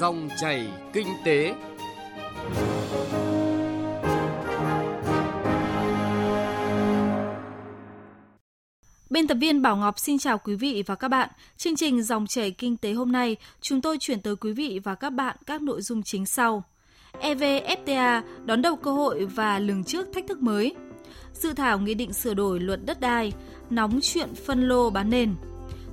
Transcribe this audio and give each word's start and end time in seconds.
Dòng 0.00 0.28
chảy 0.40 0.68
kinh 0.92 1.06
tế. 1.24 1.54
Biên 9.10 9.26
tập 9.28 9.36
viên 9.40 9.62
Bảo 9.62 9.76
Ngọc 9.76 9.98
xin 9.98 10.18
chào 10.18 10.38
quý 10.38 10.54
vị 10.54 10.82
và 10.86 10.94
các 10.94 11.08
bạn. 11.08 11.28
Chương 11.56 11.76
trình 11.76 12.02
Dòng 12.02 12.26
chảy 12.26 12.50
kinh 12.50 12.76
tế 12.76 12.92
hôm 12.92 13.12
nay, 13.12 13.36
chúng 13.60 13.80
tôi 13.80 13.98
chuyển 14.00 14.20
tới 14.20 14.36
quý 14.36 14.52
vị 14.52 14.80
và 14.84 14.94
các 14.94 15.10
bạn 15.10 15.36
các 15.46 15.62
nội 15.62 15.82
dung 15.82 16.02
chính 16.02 16.26
sau. 16.26 16.62
EVFTA 17.20 18.22
đón 18.44 18.62
đầu 18.62 18.76
cơ 18.76 18.92
hội 18.92 19.26
và 19.26 19.58
lường 19.58 19.84
trước 19.84 20.08
thách 20.14 20.26
thức 20.28 20.42
mới. 20.42 20.74
Dự 21.32 21.52
thảo 21.52 21.78
nghị 21.78 21.94
định 21.94 22.12
sửa 22.12 22.34
đổi 22.34 22.60
luật 22.60 22.80
đất 22.84 23.00
đai, 23.00 23.32
nóng 23.70 24.00
chuyện 24.02 24.34
phân 24.34 24.68
lô 24.68 24.90
bán 24.90 25.10
nền. 25.10 25.34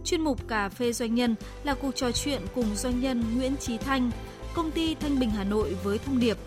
Chuyên 0.07 0.21
mục 0.21 0.47
Cà 0.47 0.69
phê 0.69 0.91
Doanh 0.91 1.15
nhân 1.15 1.35
là 1.63 1.73
cuộc 1.73 1.95
trò 1.95 2.11
chuyện 2.11 2.41
cùng 2.55 2.75
doanh 2.75 3.01
nhân 3.01 3.23
Nguyễn 3.35 3.57
Trí 3.57 3.77
Thanh, 3.77 4.11
công 4.53 4.71
ty 4.71 4.95
Thanh 4.95 5.19
Bình 5.19 5.29
Hà 5.29 5.43
Nội 5.43 5.75
với 5.83 5.97
thông 5.97 6.19
điệp 6.19 6.37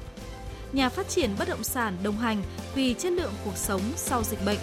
Nhà 0.72 0.88
phát 0.88 1.08
triển 1.08 1.30
bất 1.38 1.48
động 1.48 1.64
sản 1.64 1.96
đồng 2.02 2.16
hành 2.16 2.42
vì 2.74 2.94
chất 2.94 3.12
lượng 3.12 3.32
cuộc 3.44 3.56
sống 3.56 3.80
sau 3.96 4.22
dịch 4.22 4.38
bệnh. 4.46 4.58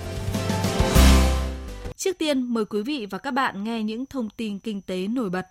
Trước 1.96 2.18
tiên, 2.18 2.42
mời 2.54 2.66
quý 2.66 2.82
vị 2.82 3.08
và 3.10 3.18
các 3.18 3.32
bạn 3.32 3.64
nghe 3.64 3.84
những 3.84 4.06
thông 4.06 4.30
tin 4.30 4.60
kinh 4.60 4.82
tế 4.82 5.08
nổi 5.08 5.30
bật. 5.30 5.46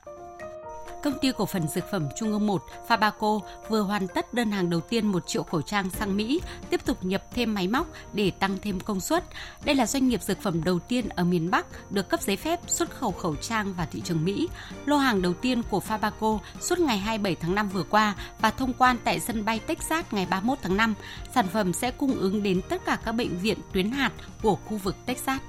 Công 1.07 1.19
ty 1.19 1.33
cổ 1.37 1.47
phần 1.47 1.69
dược 1.69 1.91
phẩm 1.91 2.09
Trung 2.17 2.33
ương 2.33 2.47
1 2.47 2.65
Fabaco 2.89 3.41
vừa 3.69 3.81
hoàn 3.81 4.09
tất 4.09 4.35
đơn 4.35 4.51
hàng 4.51 4.71
đầu 4.71 4.81
tiên 4.81 5.07
1 5.07 5.27
triệu 5.27 5.43
khẩu 5.43 5.63
trang 5.63 5.91
sang 5.91 6.17
Mỹ, 6.17 6.41
tiếp 6.71 6.81
tục 6.85 7.05
nhập 7.05 7.23
thêm 7.35 7.55
máy 7.55 7.69
móc 7.69 7.87
để 8.13 8.31
tăng 8.31 8.57
thêm 8.63 8.81
công 8.81 9.01
suất. 9.01 9.25
Đây 9.65 9.75
là 9.75 9.87
doanh 9.87 10.09
nghiệp 10.09 10.23
dược 10.23 10.43
phẩm 10.43 10.65
đầu 10.65 10.79
tiên 10.79 11.09
ở 11.09 11.25
miền 11.25 11.51
Bắc 11.51 11.93
được 11.93 12.09
cấp 12.09 12.21
giấy 12.23 12.37
phép 12.37 12.61
xuất 12.67 12.91
khẩu 12.91 13.13
khẩu 13.13 13.37
trang 13.37 13.75
vào 13.75 13.87
thị 13.93 14.01
trường 14.05 14.25
Mỹ. 14.25 14.49
Lô 14.87 14.97
hàng 14.97 15.23
đầu 15.23 15.35
tiên 15.35 15.63
của 15.63 15.83
Fabaco 15.89 16.39
suốt 16.61 16.79
ngày 16.79 16.99
27 16.99 17.35
tháng 17.35 17.55
5 17.55 17.69
vừa 17.69 17.83
qua 17.83 18.15
và 18.41 18.51
thông 18.51 18.73
quan 18.73 18.97
tại 19.05 19.21
sân 19.21 19.45
bay 19.45 19.59
Texas 19.59 20.05
ngày 20.11 20.27
31 20.31 20.59
tháng 20.63 20.77
5. 20.77 20.95
Sản 21.35 21.47
phẩm 21.53 21.73
sẽ 21.73 21.91
cung 21.91 22.15
ứng 22.15 22.43
đến 22.43 22.61
tất 22.69 22.85
cả 22.85 22.99
các 23.05 23.13
bệnh 23.13 23.39
viện 23.39 23.59
tuyến 23.73 23.91
hạt 23.91 24.13
của 24.43 24.57
khu 24.65 24.77
vực 24.77 24.97
Texas. 25.07 25.41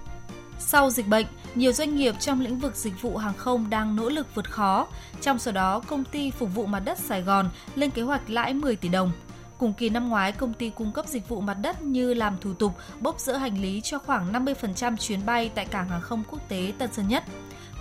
Sau 0.59 0.89
dịch 0.89 1.07
bệnh, 1.07 1.25
nhiều 1.55 1.71
doanh 1.71 1.95
nghiệp 1.95 2.15
trong 2.19 2.41
lĩnh 2.41 2.59
vực 2.59 2.75
dịch 2.75 3.01
vụ 3.01 3.17
hàng 3.17 3.33
không 3.33 3.69
đang 3.69 3.95
nỗ 3.95 4.09
lực 4.09 4.35
vượt 4.35 4.51
khó. 4.51 4.87
Trong 5.21 5.39
số 5.39 5.51
đó, 5.51 5.79
công 5.79 6.03
ty 6.03 6.31
phục 6.31 6.55
vụ 6.55 6.65
mặt 6.65 6.79
đất 6.79 6.97
Sài 6.97 7.21
Gòn 7.21 7.49
lên 7.75 7.91
kế 7.91 8.01
hoạch 8.01 8.29
lãi 8.29 8.53
10 8.53 8.75
tỷ 8.75 8.89
đồng. 8.89 9.11
Cùng 9.57 9.73
kỳ 9.73 9.89
năm 9.89 10.09
ngoái, 10.09 10.31
công 10.31 10.53
ty 10.53 10.69
cung 10.69 10.91
cấp 10.91 11.07
dịch 11.07 11.29
vụ 11.29 11.41
mặt 11.41 11.53
đất 11.53 11.81
như 11.81 12.13
làm 12.13 12.37
thủ 12.41 12.53
tục, 12.53 12.73
bốc 12.99 13.19
dỡ 13.19 13.37
hành 13.37 13.61
lý 13.61 13.81
cho 13.81 13.99
khoảng 13.99 14.33
50% 14.33 14.97
chuyến 14.97 15.25
bay 15.25 15.51
tại 15.55 15.65
cảng 15.65 15.89
hàng 15.89 16.01
không 16.01 16.23
quốc 16.29 16.49
tế 16.49 16.73
Tân 16.77 16.93
Sơn 16.93 17.07
Nhất. 17.07 17.23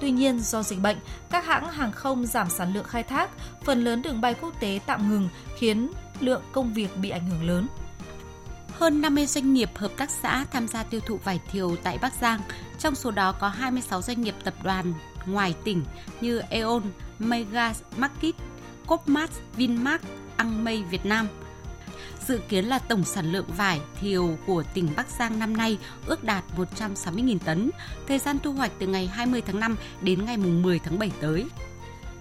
Tuy 0.00 0.10
nhiên, 0.10 0.40
do 0.40 0.62
dịch 0.62 0.82
bệnh, 0.82 0.96
các 1.30 1.46
hãng 1.46 1.68
hàng 1.68 1.92
không 1.92 2.26
giảm 2.26 2.50
sản 2.50 2.74
lượng 2.74 2.84
khai 2.84 3.02
thác, 3.02 3.30
phần 3.64 3.84
lớn 3.84 4.02
đường 4.02 4.20
bay 4.20 4.34
quốc 4.34 4.60
tế 4.60 4.80
tạm 4.86 5.10
ngừng 5.10 5.28
khiến 5.58 5.90
lượng 6.20 6.42
công 6.52 6.72
việc 6.72 6.96
bị 6.96 7.10
ảnh 7.10 7.30
hưởng 7.30 7.46
lớn. 7.46 7.66
Hơn 8.78 9.00
50 9.00 9.26
doanh 9.26 9.54
nghiệp 9.54 9.70
hợp 9.74 9.92
tác 9.96 10.10
xã 10.10 10.44
tham 10.52 10.68
gia 10.68 10.82
tiêu 10.82 11.00
thụ 11.06 11.16
vải 11.16 11.40
thiều 11.52 11.76
tại 11.82 11.98
Bắc 11.98 12.12
Giang, 12.20 12.40
trong 12.78 12.94
số 12.94 13.10
đó 13.10 13.32
có 13.32 13.48
26 13.48 14.02
doanh 14.02 14.20
nghiệp 14.20 14.34
tập 14.44 14.54
đoàn 14.62 14.94
ngoài 15.26 15.54
tỉnh 15.64 15.84
như 16.20 16.38
Aeon, 16.38 16.80
Mega 17.18 17.72
Market, 17.96 18.34
Copmart, 18.86 19.32
Vinmark, 19.56 20.02
Ăn 20.36 20.64
Mây 20.64 20.82
Việt 20.82 21.06
Nam. 21.06 21.28
Dự 22.26 22.38
kiến 22.48 22.64
là 22.64 22.78
tổng 22.78 23.04
sản 23.04 23.32
lượng 23.32 23.46
vải 23.56 23.80
thiều 24.00 24.38
của 24.46 24.62
tỉnh 24.74 24.88
Bắc 24.96 25.06
Giang 25.18 25.38
năm 25.38 25.56
nay 25.56 25.78
ước 26.06 26.24
đạt 26.24 26.44
160.000 26.56 27.38
tấn, 27.38 27.70
thời 28.08 28.18
gian 28.18 28.38
thu 28.38 28.52
hoạch 28.52 28.72
từ 28.78 28.86
ngày 28.86 29.06
20 29.06 29.42
tháng 29.46 29.60
5 29.60 29.76
đến 30.00 30.24
ngày 30.24 30.36
10 30.36 30.78
tháng 30.78 30.98
7 30.98 31.10
tới. 31.20 31.46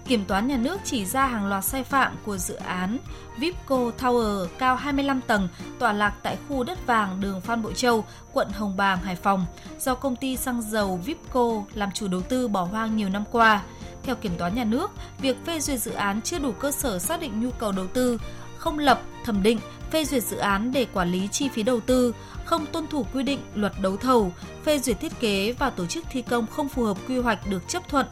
Kiểm 0.08 0.24
toán 0.24 0.48
nhà 0.48 0.56
nước 0.56 0.80
chỉ 0.84 1.04
ra 1.04 1.26
hàng 1.26 1.46
loạt 1.46 1.64
sai 1.64 1.84
phạm 1.84 2.16
của 2.24 2.36
dự 2.36 2.54
án 2.54 2.98
Vipco 3.38 3.76
Tower 3.98 4.46
cao 4.58 4.76
25 4.76 5.20
tầng 5.20 5.48
tọa 5.78 5.92
lạc 5.92 6.14
tại 6.22 6.36
khu 6.48 6.64
đất 6.64 6.86
vàng 6.86 7.20
đường 7.20 7.40
Phan 7.40 7.62
Bội 7.62 7.74
Châu, 7.74 8.04
quận 8.32 8.48
Hồng 8.48 8.76
Bàng, 8.76 8.98
Hải 8.98 9.16
Phòng, 9.16 9.46
do 9.78 9.94
công 9.94 10.16
ty 10.16 10.36
xăng 10.36 10.62
dầu 10.62 11.00
Vipco 11.04 11.50
làm 11.74 11.92
chủ 11.92 12.08
đầu 12.08 12.20
tư 12.20 12.48
bỏ 12.48 12.64
hoang 12.64 12.96
nhiều 12.96 13.08
năm 13.08 13.24
qua. 13.32 13.62
Theo 14.02 14.16
kiểm 14.16 14.32
toán 14.38 14.54
nhà 14.54 14.64
nước, 14.64 14.90
việc 15.18 15.36
phê 15.46 15.60
duyệt 15.60 15.80
dự 15.80 15.92
án 15.92 16.22
chưa 16.22 16.38
đủ 16.38 16.52
cơ 16.52 16.70
sở 16.70 16.98
xác 16.98 17.20
định 17.20 17.40
nhu 17.40 17.50
cầu 17.50 17.72
đầu 17.72 17.86
tư, 17.86 18.18
không 18.58 18.78
lập, 18.78 19.00
thẩm 19.24 19.42
định, 19.42 19.58
phê 19.90 20.04
duyệt 20.04 20.22
dự 20.22 20.36
án 20.36 20.72
để 20.72 20.86
quản 20.92 21.10
lý 21.10 21.28
chi 21.28 21.48
phí 21.48 21.62
đầu 21.62 21.80
tư, 21.80 22.14
không 22.44 22.66
tuân 22.66 22.86
thủ 22.86 23.06
quy 23.14 23.22
định 23.22 23.40
luật 23.54 23.72
đấu 23.80 23.96
thầu, 23.96 24.32
phê 24.64 24.78
duyệt 24.78 25.00
thiết 25.00 25.20
kế 25.20 25.52
và 25.52 25.70
tổ 25.70 25.86
chức 25.86 26.04
thi 26.10 26.22
công 26.22 26.46
không 26.46 26.68
phù 26.68 26.84
hợp 26.84 26.96
quy 27.08 27.18
hoạch 27.18 27.50
được 27.50 27.68
chấp 27.68 27.88
thuận, 27.88 28.06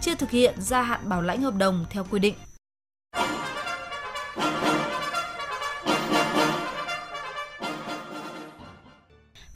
chưa 0.00 0.14
thực 0.14 0.30
hiện 0.30 0.54
gia 0.58 0.82
hạn 0.82 1.08
bảo 1.08 1.22
lãnh 1.22 1.42
hợp 1.42 1.54
đồng 1.54 1.84
theo 1.90 2.06
quy 2.10 2.18
định. 2.18 2.34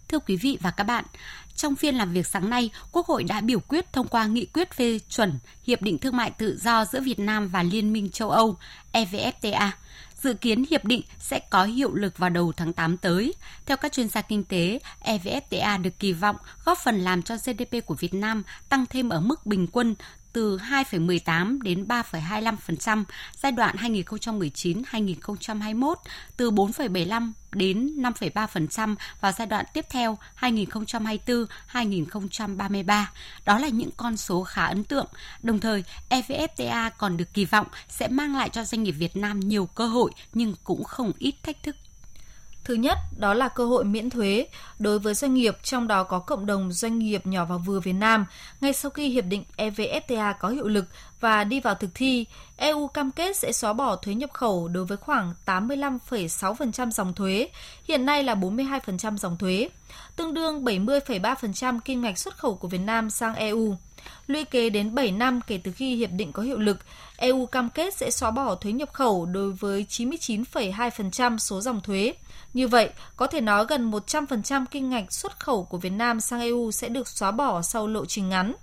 Thưa 0.09 0.19
quý 0.19 0.37
vị 0.37 0.59
và 0.61 0.71
các 0.71 0.85
bạn, 0.85 1.05
trong 1.57 1.77
phiên 1.77 1.95
làm 1.95 2.13
việc 2.13 2.27
sáng 2.27 2.51
nay, 2.51 2.71
Quốc 2.93 3.07
hội 3.07 3.25
đã 3.25 3.41
biểu 3.41 3.61
quyết 3.61 3.93
thông 3.93 4.09
qua 4.09 4.27
nghị 4.27 4.47
quyết 4.47 4.73
phê 4.73 4.99
chuẩn 5.09 5.39
Hiệp 5.63 5.83
định 5.83 5.99
Thương 5.99 6.17
mại 6.17 6.31
Tự 6.31 6.59
do 6.63 6.85
giữa 6.85 7.01
Việt 7.01 7.19
Nam 7.19 7.49
và 7.49 7.63
Liên 7.63 7.93
minh 7.93 8.11
châu 8.11 8.31
Âu 8.31 8.57
EVFTA. 8.93 9.71
Dự 10.23 10.35
kiến 10.35 10.65
hiệp 10.71 10.85
định 10.85 11.03
sẽ 11.19 11.39
có 11.39 11.65
hiệu 11.65 11.95
lực 11.95 12.19
vào 12.19 12.31
đầu 12.31 12.53
tháng 12.57 12.73
8 12.73 12.97
tới. 12.97 13.35
Theo 13.67 13.77
các 13.77 13.93
chuyên 13.93 14.09
gia 14.09 14.23
kinh 14.23 14.45
tế, 14.45 14.79
EVFTA 15.05 15.83
được 15.83 15.99
kỳ 15.99 16.13
vọng 16.13 16.37
góp 16.65 16.79
phần 16.79 17.01
làm 17.01 17.23
cho 17.23 17.37
GDP 17.37 17.87
của 17.87 17.95
Việt 17.95 18.15
Nam 18.15 18.43
tăng 18.69 18.87
thêm 18.87 19.09
ở 19.09 19.21
mức 19.21 19.47
bình 19.47 19.67
quân 19.67 19.95
từ 20.33 20.57
2,18 20.57 21.63
đến 21.63 21.85
3,25% 21.85 23.05
giai 23.37 23.53
đoạn 23.53 23.77
2019-2021, 23.77 25.95
từ 26.37 26.51
4,75 26.51 27.33
đến 27.53 27.95
5,3% 27.97 28.95
vào 29.21 29.33
giai 29.33 29.47
đoạn 29.47 29.65
tiếp 29.73 29.87
theo 29.91 30.19
2024-2033. 30.41 33.05
Đó 33.45 33.59
là 33.59 33.69
những 33.69 33.91
con 33.97 34.17
số 34.17 34.45
khá 34.45 34.67
ấn 34.67 34.85
tượng. 34.85 35.07
Đồng 35.43 35.61
thời, 35.61 35.85
EVFTA 36.11 36.91
còn 36.99 37.17
được 37.17 37.35
kỳ 37.35 37.45
vọng 37.45 37.67
sẽ 37.89 38.09
mang 38.09 38.37
lại 38.37 38.49
cho 38.49 38.65
doanh 38.65 38.83
nghiệp 38.83 38.93
Việt 38.93 39.17
Nam 39.17 39.41
nhiều 39.41 39.67
cơ 39.67 39.87
hội 39.87 40.11
nhưng 40.33 40.55
cũng 40.65 40.85
không 40.85 41.13
ít 41.19 41.35
thách 41.43 41.63
thức. 41.63 41.77
Thứ 42.71 42.77
nhất, 42.77 42.99
đó 43.17 43.35
là 43.35 43.49
cơ 43.49 43.67
hội 43.67 43.85
miễn 43.85 44.11
thuế 44.11 44.47
đối 44.79 44.99
với 44.99 45.15
doanh 45.15 45.35
nghiệp, 45.35 45.57
trong 45.63 45.89
đó 45.89 46.05
có 46.05 46.19
cộng 46.19 46.47
đồng 46.47 46.73
doanh 46.73 46.99
nghiệp 46.99 47.27
nhỏ 47.27 47.45
và 47.45 47.57
vừa 47.57 47.81
Việt 47.81 47.93
Nam. 47.93 48.27
Ngay 48.61 48.73
sau 48.73 48.91
khi 48.91 49.09
hiệp 49.09 49.25
định 49.25 49.45
EVFTA 49.57 50.35
có 50.41 50.49
hiệu 50.49 50.69
lực 50.69 50.85
và 51.21 51.45
đi 51.45 51.61
vào 51.61 51.75
thực 51.75 51.91
thi, 51.95 52.27
EU 52.57 52.89
cam 52.89 53.11
kết 53.11 53.37
sẽ 53.37 53.53
xóa 53.53 53.73
bỏ 53.73 53.97
thuế 53.97 54.15
nhập 54.15 54.31
khẩu 54.33 54.69
đối 54.69 54.85
với 54.85 54.97
khoảng 54.97 55.35
85,6% 55.47 56.91
dòng 56.91 57.15
thuế, 57.15 57.49
hiện 57.85 58.07
nay 58.07 58.23
là 58.23 58.35
42% 58.35 59.17
dòng 59.17 59.37
thuế, 59.37 59.69
tương 60.17 60.35
đương 60.35 60.65
70,3% 60.65 61.81
kim 61.81 62.03
ngạch 62.03 62.19
xuất 62.19 62.37
khẩu 62.39 62.55
của 62.55 62.69
Việt 62.69 62.79
Nam 62.79 63.11
sang 63.11 63.35
EU. 63.35 63.75
Lũy 64.27 64.45
kế 64.45 64.71
đến 64.71 64.95
7 64.95 65.13
năm 65.13 65.41
kể 65.47 65.61
từ 65.65 65.73
khi 65.73 65.97
hiệp 65.97 66.11
định 66.13 66.33
có 66.33 66.43
hiệu 66.43 66.59
lực, 66.59 66.79
EU 67.17 67.47
cam 67.47 67.71
kết 67.71 67.95
sẽ 67.95 68.11
xóa 68.11 68.31
bỏ 68.31 68.55
thuế 68.55 68.73
nhập 68.73 68.93
khẩu 68.93 69.27
đối 69.27 69.53
với 69.53 69.87
99,2% 69.89 71.39
số 71.39 71.61
dòng 71.61 71.81
thuế. 71.81 72.15
Như 72.55 72.69
vậy, 72.69 72.91
có 73.17 73.27
thể 73.27 73.41
nói 73.41 73.67
gần 73.69 73.91
100% 73.91 74.65
kinh 74.71 74.91
ngạch 74.91 75.13
xuất 75.13 75.41
khẩu 75.41 75.65
của 75.65 75.79
Việt 75.79 75.91
Nam 75.91 76.21
sang 76.21 76.41
EU 76.41 76.71
sẽ 76.71 76.89
được 76.89 77.09
xóa 77.09 77.31
bỏ 77.31 77.63
sau 77.63 77.87
lộ 77.89 78.05
trình 78.07 78.29
ngắn. 78.29 78.55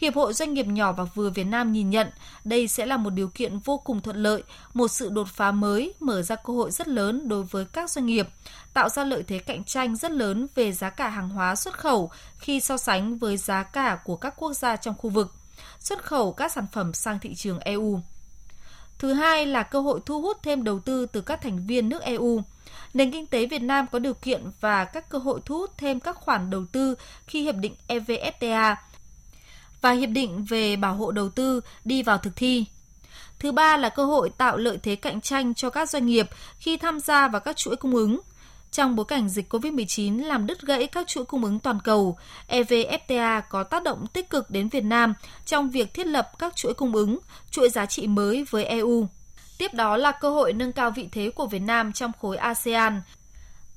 Hiệp 0.00 0.14
hội 0.14 0.32
Doanh 0.32 0.54
nghiệp 0.54 0.66
nhỏ 0.66 0.92
và 0.92 1.04
vừa 1.04 1.30
Việt 1.30 1.44
Nam 1.44 1.72
nhìn 1.72 1.90
nhận 1.90 2.10
đây 2.44 2.68
sẽ 2.68 2.86
là 2.86 2.96
một 2.96 3.10
điều 3.10 3.28
kiện 3.28 3.58
vô 3.58 3.78
cùng 3.78 4.00
thuận 4.00 4.16
lợi, 4.16 4.42
một 4.74 4.88
sự 4.88 5.08
đột 5.08 5.28
phá 5.28 5.52
mới 5.52 5.94
mở 6.00 6.22
ra 6.22 6.36
cơ 6.36 6.52
hội 6.52 6.70
rất 6.70 6.88
lớn 6.88 7.28
đối 7.28 7.42
với 7.42 7.64
các 7.64 7.90
doanh 7.90 8.06
nghiệp, 8.06 8.28
tạo 8.74 8.88
ra 8.88 9.04
lợi 9.04 9.22
thế 9.22 9.38
cạnh 9.38 9.64
tranh 9.64 9.96
rất 9.96 10.10
lớn 10.10 10.46
về 10.54 10.72
giá 10.72 10.90
cả 10.90 11.08
hàng 11.08 11.28
hóa 11.28 11.56
xuất 11.56 11.78
khẩu 11.78 12.10
khi 12.38 12.60
so 12.60 12.76
sánh 12.76 13.18
với 13.18 13.36
giá 13.36 13.62
cả 13.62 13.98
của 14.04 14.16
các 14.16 14.34
quốc 14.36 14.52
gia 14.52 14.76
trong 14.76 14.94
khu 14.98 15.10
vực, 15.10 15.34
xuất 15.80 16.04
khẩu 16.04 16.32
các 16.32 16.52
sản 16.52 16.66
phẩm 16.72 16.94
sang 16.94 17.18
thị 17.18 17.34
trường 17.34 17.58
EU. 17.58 18.00
Thứ 18.98 19.12
hai 19.12 19.46
là 19.46 19.62
cơ 19.62 19.80
hội 19.80 20.00
thu 20.06 20.22
hút 20.22 20.36
thêm 20.42 20.64
đầu 20.64 20.78
tư 20.78 21.06
từ 21.06 21.20
các 21.20 21.42
thành 21.42 21.66
viên 21.66 21.88
nước 21.88 22.02
EU. 22.02 22.42
Nền 22.94 23.10
kinh 23.12 23.26
tế 23.26 23.46
Việt 23.46 23.62
Nam 23.62 23.86
có 23.92 23.98
điều 23.98 24.14
kiện 24.14 24.50
và 24.60 24.84
các 24.84 25.08
cơ 25.08 25.18
hội 25.18 25.40
thu 25.44 25.58
hút 25.58 25.70
thêm 25.76 26.00
các 26.00 26.16
khoản 26.16 26.50
đầu 26.50 26.64
tư 26.72 26.94
khi 27.26 27.42
hiệp 27.42 27.54
định 27.54 27.74
EVFTA 27.88 28.76
và 29.80 29.90
hiệp 29.90 30.10
định 30.10 30.44
về 30.44 30.76
bảo 30.76 30.94
hộ 30.94 31.10
đầu 31.10 31.28
tư 31.28 31.60
đi 31.84 32.02
vào 32.02 32.18
thực 32.18 32.36
thi. 32.36 32.64
Thứ 33.38 33.52
ba 33.52 33.76
là 33.76 33.88
cơ 33.88 34.04
hội 34.04 34.30
tạo 34.30 34.56
lợi 34.56 34.78
thế 34.82 34.96
cạnh 34.96 35.20
tranh 35.20 35.54
cho 35.54 35.70
các 35.70 35.90
doanh 35.90 36.06
nghiệp 36.06 36.28
khi 36.58 36.76
tham 36.76 37.00
gia 37.00 37.28
vào 37.28 37.40
các 37.40 37.56
chuỗi 37.56 37.76
cung 37.76 37.94
ứng. 37.94 38.20
Trong 38.70 38.96
bối 38.96 39.06
cảnh 39.08 39.28
dịch 39.28 39.52
COVID-19 39.52 40.26
làm 40.26 40.46
đứt 40.46 40.62
gãy 40.62 40.86
các 40.86 41.06
chuỗi 41.06 41.24
cung 41.24 41.44
ứng 41.44 41.58
toàn 41.58 41.78
cầu, 41.84 42.18
EVFTA 42.48 43.42
có 43.50 43.62
tác 43.62 43.82
động 43.82 44.06
tích 44.06 44.30
cực 44.30 44.50
đến 44.50 44.68
Việt 44.68 44.84
Nam 44.84 45.14
trong 45.46 45.70
việc 45.70 45.94
thiết 45.94 46.06
lập 46.06 46.30
các 46.38 46.56
chuỗi 46.56 46.74
cung 46.74 46.94
ứng, 46.94 47.18
chuỗi 47.50 47.68
giá 47.68 47.86
trị 47.86 48.06
mới 48.06 48.44
với 48.50 48.64
EU. 48.64 49.06
Tiếp 49.58 49.74
đó 49.74 49.96
là 49.96 50.12
cơ 50.12 50.30
hội 50.30 50.52
nâng 50.52 50.72
cao 50.72 50.90
vị 50.90 51.08
thế 51.12 51.30
của 51.30 51.46
Việt 51.46 51.58
Nam 51.58 51.92
trong 51.92 52.12
khối 52.20 52.36
ASEAN. 52.36 53.02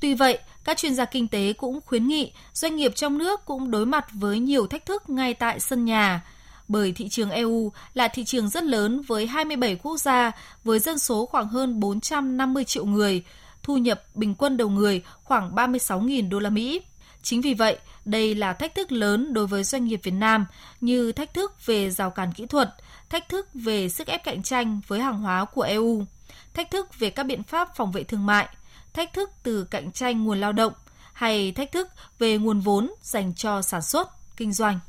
Tuy 0.02 0.14
vậy, 0.14 0.40
các 0.64 0.78
chuyên 0.78 0.96
gia 0.96 1.06
kinh 1.06 1.28
tế 1.28 1.54
cũng 1.54 1.80
khuyến 1.86 2.08
nghị 2.08 2.32
doanh 2.54 2.76
nghiệp 2.76 2.96
trong 2.96 3.18
nước 3.18 3.46
cũng 3.46 3.72
đối 3.72 3.86
mặt 3.86 4.06
với 4.12 4.40
nhiều 4.40 4.68
thách 4.68 4.86
thức 4.86 5.10
ngay 5.10 5.34
tại 5.34 5.60
sân 5.60 5.86
nhà. 5.86 6.22
bởi 6.68 6.92
thị 6.92 7.10
trường 7.10 7.30
EU 7.30 7.72
là 7.94 8.08
thị 8.08 8.24
trường 8.24 8.50
rất 8.50 8.64
lớn 8.64 9.02
với 9.02 9.28
27 9.28 9.76
quốc 9.76 9.98
gia 9.98 10.32
với 10.64 10.80
dân 10.80 11.00
số 11.00 11.26
khoảng 11.26 11.48
hơn 11.48 11.80
450 11.80 12.64
triệu 12.64 12.86
người, 12.86 13.24
thu 13.64 13.78
nhập 13.78 14.04
bình 14.16 14.36
quân 14.36 14.58
đầu 14.58 14.70
người 14.70 15.04
khoảng 15.24 15.56
36.000 15.56 16.30
đô 16.30 16.40
la 16.40 16.50
Mỹ. 16.50 16.82
Chính 17.22 17.42
vì 17.42 17.54
vậy, 17.54 17.78
đây 18.06 18.36
là 18.36 18.54
thách 18.54 18.76
thức 18.76 18.92
lớn 18.92 19.34
đối 19.34 19.48
với 19.48 19.64
doanh 19.64 19.86
nghiệp 19.86 20.00
Việt 20.04 20.12
Nam 20.12 20.46
như 20.82 21.12
thách 21.12 21.34
thức 21.34 21.66
về 21.66 21.90
rào 21.90 22.10
cản 22.10 22.34
kỹ 22.34 22.46
thuật, 22.46 22.76
thách 23.10 23.30
thức 23.30 23.48
về 23.54 23.90
sức 23.90 24.08
ép 24.08 24.24
cạnh 24.24 24.44
tranh 24.44 24.82
với 24.88 25.00
hàng 25.00 25.20
hóa 25.20 25.46
của 25.46 25.62
EU, 25.62 26.06
thách 26.54 26.72
thức 26.72 27.00
về 27.00 27.10
các 27.10 27.24
biện 27.24 27.44
pháp 27.44 27.76
phòng 27.76 27.92
vệ 27.92 28.04
thương 28.04 28.26
mại, 28.26 28.48
thách 28.94 29.14
thức 29.14 29.30
từ 29.44 29.68
cạnh 29.72 29.92
tranh 29.92 30.24
nguồn 30.24 30.40
lao 30.40 30.52
động 30.54 30.74
hay 31.14 31.52
thách 31.52 31.72
thức 31.72 31.88
về 32.20 32.38
nguồn 32.38 32.60
vốn 32.60 32.94
dành 33.02 33.34
cho 33.34 33.62
sản 33.62 33.82
xuất, 33.82 34.10
kinh 34.38 34.54
doanh. 34.54 34.80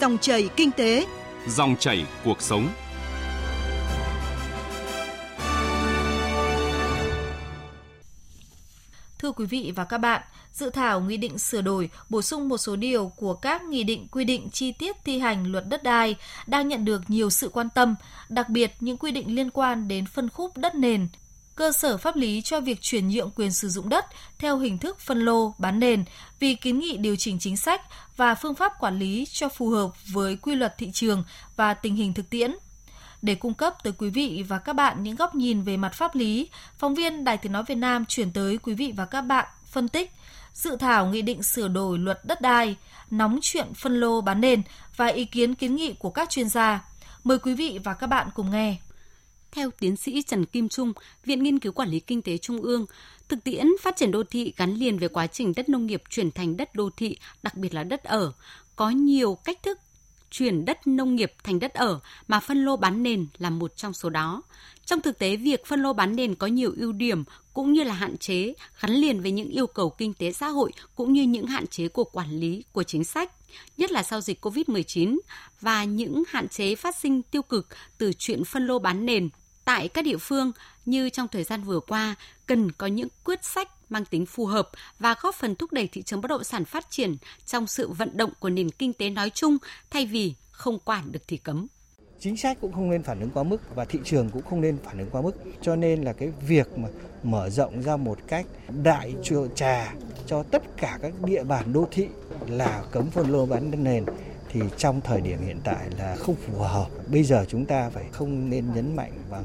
Dòng 0.00 0.18
chảy 0.18 0.48
kinh 0.56 0.70
tế, 0.70 1.06
dòng 1.48 1.76
chảy 1.76 2.06
cuộc 2.24 2.42
sống. 2.42 2.68
Thưa 9.20 9.32
quý 9.32 9.46
vị 9.46 9.72
và 9.76 9.84
các 9.84 9.98
bạn, 9.98 10.22
dự 10.52 10.70
thảo 10.70 11.00
nghị 11.00 11.16
định 11.16 11.38
sửa 11.38 11.60
đổi, 11.60 11.90
bổ 12.08 12.22
sung 12.22 12.48
một 12.48 12.58
số 12.58 12.76
điều 12.76 13.12
của 13.16 13.34
các 13.34 13.62
nghị 13.62 13.84
định 13.84 14.08
quy 14.10 14.24
định 14.24 14.48
chi 14.52 14.72
tiết 14.72 14.96
thi 15.04 15.18
hành 15.18 15.52
luật 15.52 15.64
đất 15.68 15.82
đai 15.82 16.16
đang 16.46 16.68
nhận 16.68 16.84
được 16.84 17.02
nhiều 17.08 17.30
sự 17.30 17.48
quan 17.48 17.68
tâm, 17.74 17.94
đặc 18.28 18.48
biệt 18.48 18.72
những 18.80 18.96
quy 18.96 19.10
định 19.10 19.34
liên 19.34 19.50
quan 19.50 19.88
đến 19.88 20.06
phân 20.06 20.28
khúc 20.28 20.56
đất 20.56 20.74
nền, 20.74 21.08
cơ 21.54 21.72
sở 21.72 21.96
pháp 21.96 22.16
lý 22.16 22.42
cho 22.42 22.60
việc 22.60 22.80
chuyển 22.80 23.08
nhượng 23.08 23.30
quyền 23.36 23.52
sử 23.52 23.68
dụng 23.68 23.88
đất 23.88 24.06
theo 24.38 24.58
hình 24.58 24.78
thức 24.78 25.00
phân 25.00 25.24
lô 25.24 25.54
bán 25.58 25.80
nền 25.80 26.04
vì 26.38 26.54
kiến 26.54 26.78
nghị 26.78 26.96
điều 26.96 27.16
chỉnh 27.16 27.38
chính 27.38 27.56
sách 27.56 27.80
và 28.16 28.34
phương 28.34 28.54
pháp 28.54 28.72
quản 28.80 28.98
lý 28.98 29.26
cho 29.32 29.48
phù 29.48 29.68
hợp 29.68 29.90
với 30.08 30.36
quy 30.36 30.54
luật 30.54 30.78
thị 30.78 30.90
trường 30.92 31.24
và 31.56 31.74
tình 31.74 31.96
hình 31.96 32.14
thực 32.14 32.30
tiễn. 32.30 32.52
Để 33.22 33.34
cung 33.34 33.54
cấp 33.54 33.74
tới 33.82 33.92
quý 33.98 34.10
vị 34.10 34.44
và 34.48 34.58
các 34.58 34.72
bạn 34.72 35.02
những 35.02 35.16
góc 35.16 35.34
nhìn 35.34 35.62
về 35.62 35.76
mặt 35.76 35.94
pháp 35.94 36.14
lý, 36.14 36.48
phóng 36.78 36.94
viên 36.94 37.24
Đài 37.24 37.36
Tiếng 37.36 37.52
Nói 37.52 37.64
Việt 37.66 37.74
Nam 37.74 38.04
chuyển 38.04 38.32
tới 38.32 38.58
quý 38.58 38.74
vị 38.74 38.92
và 38.96 39.06
các 39.06 39.20
bạn 39.20 39.46
phân 39.66 39.88
tích 39.88 40.10
dự 40.54 40.76
thảo 40.76 41.06
nghị 41.06 41.22
định 41.22 41.42
sửa 41.42 41.68
đổi 41.68 41.98
luật 41.98 42.20
đất 42.24 42.40
đai, 42.40 42.76
nóng 43.10 43.38
chuyện 43.42 43.74
phân 43.74 44.00
lô 44.00 44.20
bán 44.20 44.40
nền 44.40 44.62
và 44.96 45.06
ý 45.06 45.24
kiến 45.24 45.54
kiến 45.54 45.76
nghị 45.76 45.92
của 45.92 46.10
các 46.10 46.30
chuyên 46.30 46.48
gia. 46.48 46.84
Mời 47.24 47.38
quý 47.38 47.54
vị 47.54 47.78
và 47.84 47.94
các 47.94 48.06
bạn 48.06 48.28
cùng 48.34 48.50
nghe. 48.50 48.76
Theo 49.52 49.70
tiến 49.78 49.96
sĩ 49.96 50.22
Trần 50.22 50.46
Kim 50.46 50.68
Trung, 50.68 50.92
Viện 51.24 51.42
Nghiên 51.42 51.58
cứu 51.58 51.72
Quản 51.72 51.88
lý 51.88 52.00
Kinh 52.00 52.22
tế 52.22 52.38
Trung 52.38 52.62
ương, 52.62 52.86
thực 53.28 53.44
tiễn 53.44 53.66
phát 53.82 53.96
triển 53.96 54.10
đô 54.10 54.22
thị 54.22 54.52
gắn 54.56 54.74
liền 54.74 54.98
với 54.98 55.08
quá 55.08 55.26
trình 55.26 55.52
đất 55.56 55.68
nông 55.68 55.86
nghiệp 55.86 56.02
chuyển 56.10 56.30
thành 56.30 56.56
đất 56.56 56.74
đô 56.74 56.90
thị, 56.96 57.16
đặc 57.42 57.56
biệt 57.56 57.74
là 57.74 57.84
đất 57.84 58.04
ở, 58.04 58.32
có 58.76 58.90
nhiều 58.90 59.38
cách 59.44 59.62
thức 59.62 59.78
chuyển 60.30 60.64
đất 60.64 60.86
nông 60.86 61.16
nghiệp 61.16 61.32
thành 61.44 61.60
đất 61.60 61.74
ở 61.74 62.00
mà 62.28 62.40
phân 62.40 62.64
lô 62.64 62.76
bán 62.76 63.02
nền 63.02 63.26
là 63.38 63.50
một 63.50 63.76
trong 63.76 63.92
số 63.92 64.10
đó. 64.10 64.42
Trong 64.84 65.00
thực 65.00 65.18
tế, 65.18 65.36
việc 65.36 65.66
phân 65.66 65.82
lô 65.82 65.92
bán 65.92 66.16
nền 66.16 66.34
có 66.34 66.46
nhiều 66.46 66.72
ưu 66.76 66.92
điểm 66.92 67.24
cũng 67.54 67.72
như 67.72 67.82
là 67.82 67.94
hạn 67.94 68.16
chế 68.18 68.54
gắn 68.80 68.90
liền 68.90 69.20
với 69.20 69.30
những 69.30 69.48
yêu 69.48 69.66
cầu 69.66 69.90
kinh 69.90 70.14
tế 70.14 70.32
xã 70.32 70.48
hội 70.48 70.72
cũng 70.94 71.12
như 71.12 71.22
những 71.22 71.46
hạn 71.46 71.66
chế 71.66 71.88
của 71.88 72.04
quản 72.04 72.30
lý 72.30 72.64
của 72.72 72.82
chính 72.82 73.04
sách, 73.04 73.32
nhất 73.76 73.92
là 73.92 74.02
sau 74.02 74.20
dịch 74.20 74.44
COVID-19 74.44 75.18
và 75.60 75.84
những 75.84 76.22
hạn 76.28 76.48
chế 76.48 76.74
phát 76.74 76.96
sinh 76.96 77.22
tiêu 77.22 77.42
cực 77.42 77.66
từ 77.98 78.12
chuyện 78.18 78.44
phân 78.44 78.66
lô 78.66 78.78
bán 78.78 79.06
nền 79.06 79.28
tại 79.70 79.88
các 79.88 80.04
địa 80.04 80.16
phương 80.16 80.52
như 80.86 81.10
trong 81.10 81.28
thời 81.28 81.44
gian 81.44 81.62
vừa 81.62 81.80
qua, 81.80 82.14
cần 82.46 82.72
có 82.72 82.86
những 82.86 83.08
quyết 83.24 83.44
sách 83.44 83.68
mang 83.90 84.04
tính 84.04 84.26
phù 84.26 84.46
hợp 84.46 84.70
và 84.98 85.14
góp 85.20 85.34
phần 85.34 85.54
thúc 85.54 85.72
đẩy 85.72 85.86
thị 85.86 86.02
trường 86.02 86.20
bất 86.20 86.28
động 86.28 86.44
sản 86.44 86.64
phát 86.64 86.86
triển 86.90 87.16
trong 87.46 87.66
sự 87.66 87.88
vận 87.88 88.16
động 88.16 88.30
của 88.40 88.50
nền 88.50 88.70
kinh 88.70 88.92
tế 88.92 89.10
nói 89.10 89.30
chung, 89.30 89.56
thay 89.90 90.06
vì 90.06 90.34
không 90.50 90.78
quản 90.78 91.12
được 91.12 91.20
thì 91.28 91.36
cấm. 91.36 91.66
Chính 92.20 92.36
sách 92.36 92.58
cũng 92.60 92.72
không 92.72 92.90
nên 92.90 93.02
phản 93.02 93.20
ứng 93.20 93.30
quá 93.30 93.42
mức 93.42 93.74
và 93.74 93.84
thị 93.84 93.98
trường 94.04 94.30
cũng 94.30 94.42
không 94.42 94.60
nên 94.60 94.78
phản 94.84 94.98
ứng 94.98 95.10
quá 95.10 95.22
mức. 95.22 95.32
Cho 95.62 95.76
nên 95.76 96.02
là 96.02 96.12
cái 96.12 96.32
việc 96.48 96.78
mà 96.78 96.88
mở 97.22 97.50
rộng 97.50 97.82
ra 97.82 97.96
một 97.96 98.18
cách 98.26 98.46
đại 98.82 99.14
trà 99.54 99.94
cho 100.26 100.42
tất 100.42 100.62
cả 100.76 100.98
các 101.02 101.12
địa 101.24 101.44
bàn 101.44 101.72
đô 101.72 101.88
thị 101.90 102.06
là 102.48 102.84
cấm 102.90 103.10
phân 103.10 103.30
lô 103.30 103.46
bán 103.46 103.84
nền 103.84 104.04
thì 104.52 104.60
trong 104.76 105.00
thời 105.00 105.20
điểm 105.20 105.38
hiện 105.46 105.60
tại 105.64 105.88
là 105.98 106.16
không 106.16 106.34
phù 106.34 106.58
hợp. 106.58 106.86
Bây 107.12 107.24
giờ 107.24 107.44
chúng 107.48 107.64
ta 107.64 107.90
phải 107.90 108.04
không 108.12 108.50
nên 108.50 108.74
nhấn 108.74 108.96
mạnh 108.96 109.12
bằng 109.30 109.44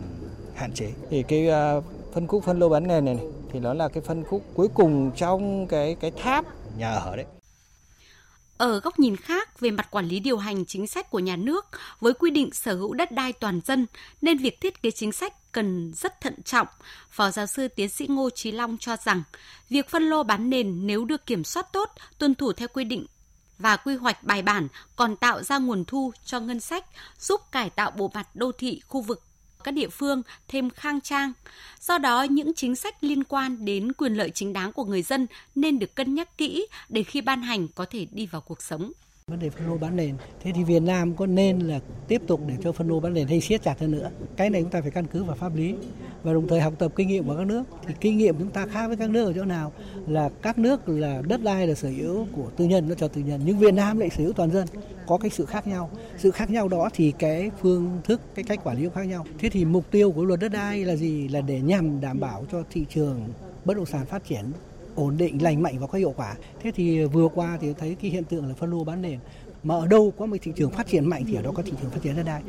hạn 0.56 0.74
chế. 0.74 0.92
Thì 1.10 1.24
cái 1.24 1.48
uh, 1.78 1.84
phân 2.14 2.28
khúc 2.28 2.44
phân 2.44 2.60
lô 2.60 2.70
bán 2.70 2.88
nền 2.88 3.06
này, 3.06 3.16
này 3.16 3.26
thì 3.52 3.60
nó 3.60 3.74
là 3.74 3.88
cái 3.88 4.04
phân 4.04 4.24
khúc 4.24 4.46
cuối 4.54 4.68
cùng 4.74 5.12
trong 5.16 5.68
cái 5.68 5.96
cái 6.00 6.12
tháp 6.12 6.46
nhà 6.78 6.94
ở 6.94 7.16
đấy. 7.16 7.26
Ở 8.58 8.80
góc 8.80 9.00
nhìn 9.00 9.16
khác 9.16 9.60
về 9.60 9.72
mặt 9.72 9.88
quản 9.92 10.06
lý 10.06 10.20
điều 10.20 10.38
hành 10.38 10.66
chính 10.66 10.88
sách 10.88 11.10
của 11.12 11.20
nhà 11.20 11.36
nước 11.36 11.66
với 12.00 12.14
quy 12.14 12.32
định 12.32 12.50
sở 12.54 12.76
hữu 12.76 12.94
đất 12.94 13.12
đai 13.12 13.34
toàn 13.34 13.62
dân 13.66 13.86
nên 14.22 14.38
việc 14.38 14.62
thiết 14.62 14.82
kế 14.82 14.92
chính 14.92 15.12
sách 15.12 15.52
cần 15.52 15.92
rất 15.96 16.22
thận 16.22 16.42
trọng. 16.44 16.68
Phó 17.10 17.32
giáo 17.32 17.46
sư 17.46 17.68
tiến 17.68 17.90
sĩ 17.90 18.08
Ngô 18.08 18.30
Trí 18.30 18.52
Long 18.52 18.78
cho 18.80 18.98
rằng 19.06 19.24
việc 19.70 19.90
phân 19.90 20.04
lô 20.04 20.24
bán 20.24 20.50
nền 20.50 20.88
nếu 20.88 21.06
được 21.06 21.26
kiểm 21.26 21.44
soát 21.44 21.68
tốt, 21.74 21.90
tuân 22.18 22.36
thủ 22.36 22.54
theo 22.54 22.68
quy 22.74 22.84
định 22.84 23.06
và 23.60 23.78
quy 23.78 23.96
hoạch 23.96 24.24
bài 24.24 24.42
bản 24.42 24.68
còn 24.96 25.16
tạo 25.16 25.44
ra 25.44 25.58
nguồn 25.58 25.86
thu 25.86 26.12
cho 26.26 26.40
ngân 26.40 26.60
sách, 26.60 26.86
giúp 27.20 27.42
cải 27.52 27.70
tạo 27.70 27.92
bộ 27.92 28.12
mặt 28.14 28.28
đô 28.36 28.52
thị 28.52 28.82
khu 28.88 29.02
vực 29.02 29.22
các 29.66 29.74
địa 29.74 29.90
phương 29.90 30.22
thêm 30.48 30.70
khang 30.70 31.02
trang. 31.02 31.34
Do 31.82 31.98
đó, 31.98 32.24
những 32.24 32.54
chính 32.54 32.76
sách 32.76 33.04
liên 33.04 33.24
quan 33.24 33.66
đến 33.66 33.94
quyền 33.94 34.14
lợi 34.14 34.30
chính 34.30 34.54
đáng 34.54 34.72
của 34.72 34.84
người 34.84 35.02
dân 35.02 35.28
nên 35.56 35.80
được 35.80 35.96
cân 35.96 36.16
nhắc 36.16 36.38
kỹ 36.38 36.68
để 36.90 37.04
khi 37.04 37.22
ban 37.22 37.42
hành 37.42 37.68
có 37.68 37.86
thể 37.86 38.08
đi 38.12 38.26
vào 38.26 38.42
cuộc 38.42 38.62
sống. 38.62 38.92
Vấn 39.28 39.40
đề 39.40 39.50
phân 39.50 39.68
lô 39.68 39.78
bán 39.78 39.96
nền 39.96 40.16
thế 40.44 40.52
thì 40.56 40.64
Việt 40.64 40.80
Nam 40.80 41.16
có 41.16 41.26
nên 41.26 41.60
là 41.60 41.80
tiếp 42.08 42.22
tục 42.28 42.42
để 42.48 42.56
cho 42.64 42.72
phân 42.72 42.88
lô 42.88 43.00
bán 43.00 43.14
nền 43.14 43.28
hay 43.28 43.42
siết 43.42 43.64
chặt 43.64 43.80
hơn 43.80 43.92
nữa? 43.92 44.12
Cái 44.38 44.50
này 44.50 44.62
chúng 44.62 44.72
ta 44.72 44.82
phải 44.82 44.92
căn 44.92 45.08
cứ 45.08 45.24
vào 45.24 45.36
pháp 45.36 45.56
lý 45.56 45.76
và 46.26 46.34
đồng 46.34 46.48
thời 46.48 46.62
học 46.62 46.74
tập 46.80 46.92
kinh 46.96 47.08
nghiệm 47.08 47.28
của 47.28 47.36
các 47.38 47.48
nước. 47.48 47.64
Thì 47.88 47.94
kinh 48.00 48.18
nghiệm 48.18 48.38
chúng 48.40 48.50
ta 48.50 48.66
khác 48.66 48.88
với 48.88 48.98
các 48.98 49.10
nước 49.10 49.26
ở 49.26 49.34
chỗ 49.34 49.46
nào 49.46 49.72
là 50.08 50.30
các 50.42 50.58
nước 50.58 50.90
là 50.90 51.22
đất 51.28 51.44
đai 51.44 51.68
là 51.68 51.76
sở 51.76 51.90
hữu 51.90 52.28
của 52.36 52.50
tư 52.58 52.66
nhân 52.66 52.90
nó 52.90 52.96
cho 52.96 53.08
tư 53.08 53.22
nhân. 53.22 53.42
Nhưng 53.46 53.60
Việt 53.60 53.74
Nam 53.74 54.00
lại 54.00 54.10
sở 54.10 54.24
hữu 54.24 54.34
toàn 54.34 54.52
dân 54.52 54.68
có 55.08 55.18
cái 55.18 55.30
sự 55.30 55.46
khác 55.46 55.68
nhau. 55.68 55.90
Sự 56.18 56.32
khác 56.32 56.50
nhau 56.50 56.68
đó 56.68 56.90
thì 56.94 57.12
cái 57.20 57.52
phương 57.62 58.00
thức 58.04 58.22
cái 58.36 58.44
cách 58.44 58.60
quản 58.64 58.78
lý 58.78 58.84
cũng 58.84 58.94
khác 58.94 59.04
nhau. 59.04 59.26
Thế 59.40 59.50
thì 59.50 59.66
mục 59.66 59.92
tiêu 59.92 60.12
của 60.12 60.26
luật 60.26 60.40
đất 60.40 60.52
đai 60.52 60.86
là 60.86 60.96
gì? 60.96 61.28
Là 61.28 61.42
để 61.42 61.62
nhằm 61.62 62.02
đảm 62.02 62.20
bảo 62.20 62.46
cho 62.52 62.64
thị 62.72 62.86
trường 62.90 63.22
bất 63.66 63.78
động 63.78 63.86
sản 63.86 64.06
phát 64.06 64.26
triển 64.28 64.46
ổn 64.96 65.18
định, 65.18 65.44
lành 65.44 65.64
mạnh 65.64 65.80
và 65.80 65.88
có 65.88 65.98
hiệu 65.98 66.14
quả. 66.18 66.36
Thế 66.64 66.72
thì 66.76 67.06
vừa 67.06 67.28
qua 67.28 67.58
thì 67.62 67.74
thấy 67.74 67.96
cái 68.02 68.12
hiện 68.12 68.24
tượng 68.24 68.48
là 68.48 68.54
phân 68.54 68.72
lô 68.72 68.84
bán 68.84 69.02
nền. 69.02 69.20
Mà 69.64 69.76
ở 69.76 69.88
đâu 69.88 70.14
có 70.18 70.26
một 70.26 70.38
thị 70.42 70.52
trường 70.56 70.72
phát 70.72 70.88
triển 70.88 71.06
mạnh 71.06 71.24
thì 71.28 71.36
ở 71.36 71.42
đó 71.42 71.52
có 71.56 71.64
thị 71.64 71.72
trường 71.82 71.92
phát 71.92 72.00
triển 72.04 72.16
đất 72.16 72.24
đai. 72.26 72.42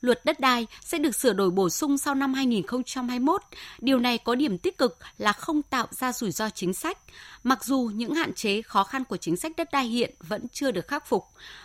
Luật 0.00 0.24
đất 0.24 0.40
đai 0.40 0.66
sẽ 0.80 0.98
được 0.98 1.14
sửa 1.14 1.32
đổi 1.32 1.50
bổ 1.50 1.70
sung 1.70 1.98
sau 1.98 2.14
năm 2.14 2.34
2021. 2.34 3.42
Điều 3.78 3.98
này 3.98 4.18
có 4.18 4.34
điểm 4.34 4.58
tích 4.58 4.78
cực 4.78 4.98
là 5.18 5.32
không 5.32 5.62
tạo 5.62 5.86
ra 5.90 6.12
rủi 6.12 6.30
ro 6.30 6.50
chính 6.50 6.74
sách. 6.74 6.98
Mặc 7.42 7.64
dù 7.64 7.90
những 7.94 8.14
hạn 8.14 8.34
chế 8.34 8.62
khó 8.62 8.84
khăn 8.84 9.04
của 9.04 9.16
chính 9.16 9.36
sách 9.36 9.52
đất 9.56 9.68
đai 9.72 9.86
hiện 9.86 10.14
vẫn 10.28 10.48
chưa 10.52 10.70
được 10.70 10.88
khắc 10.88 11.06
phục, 11.06 11.24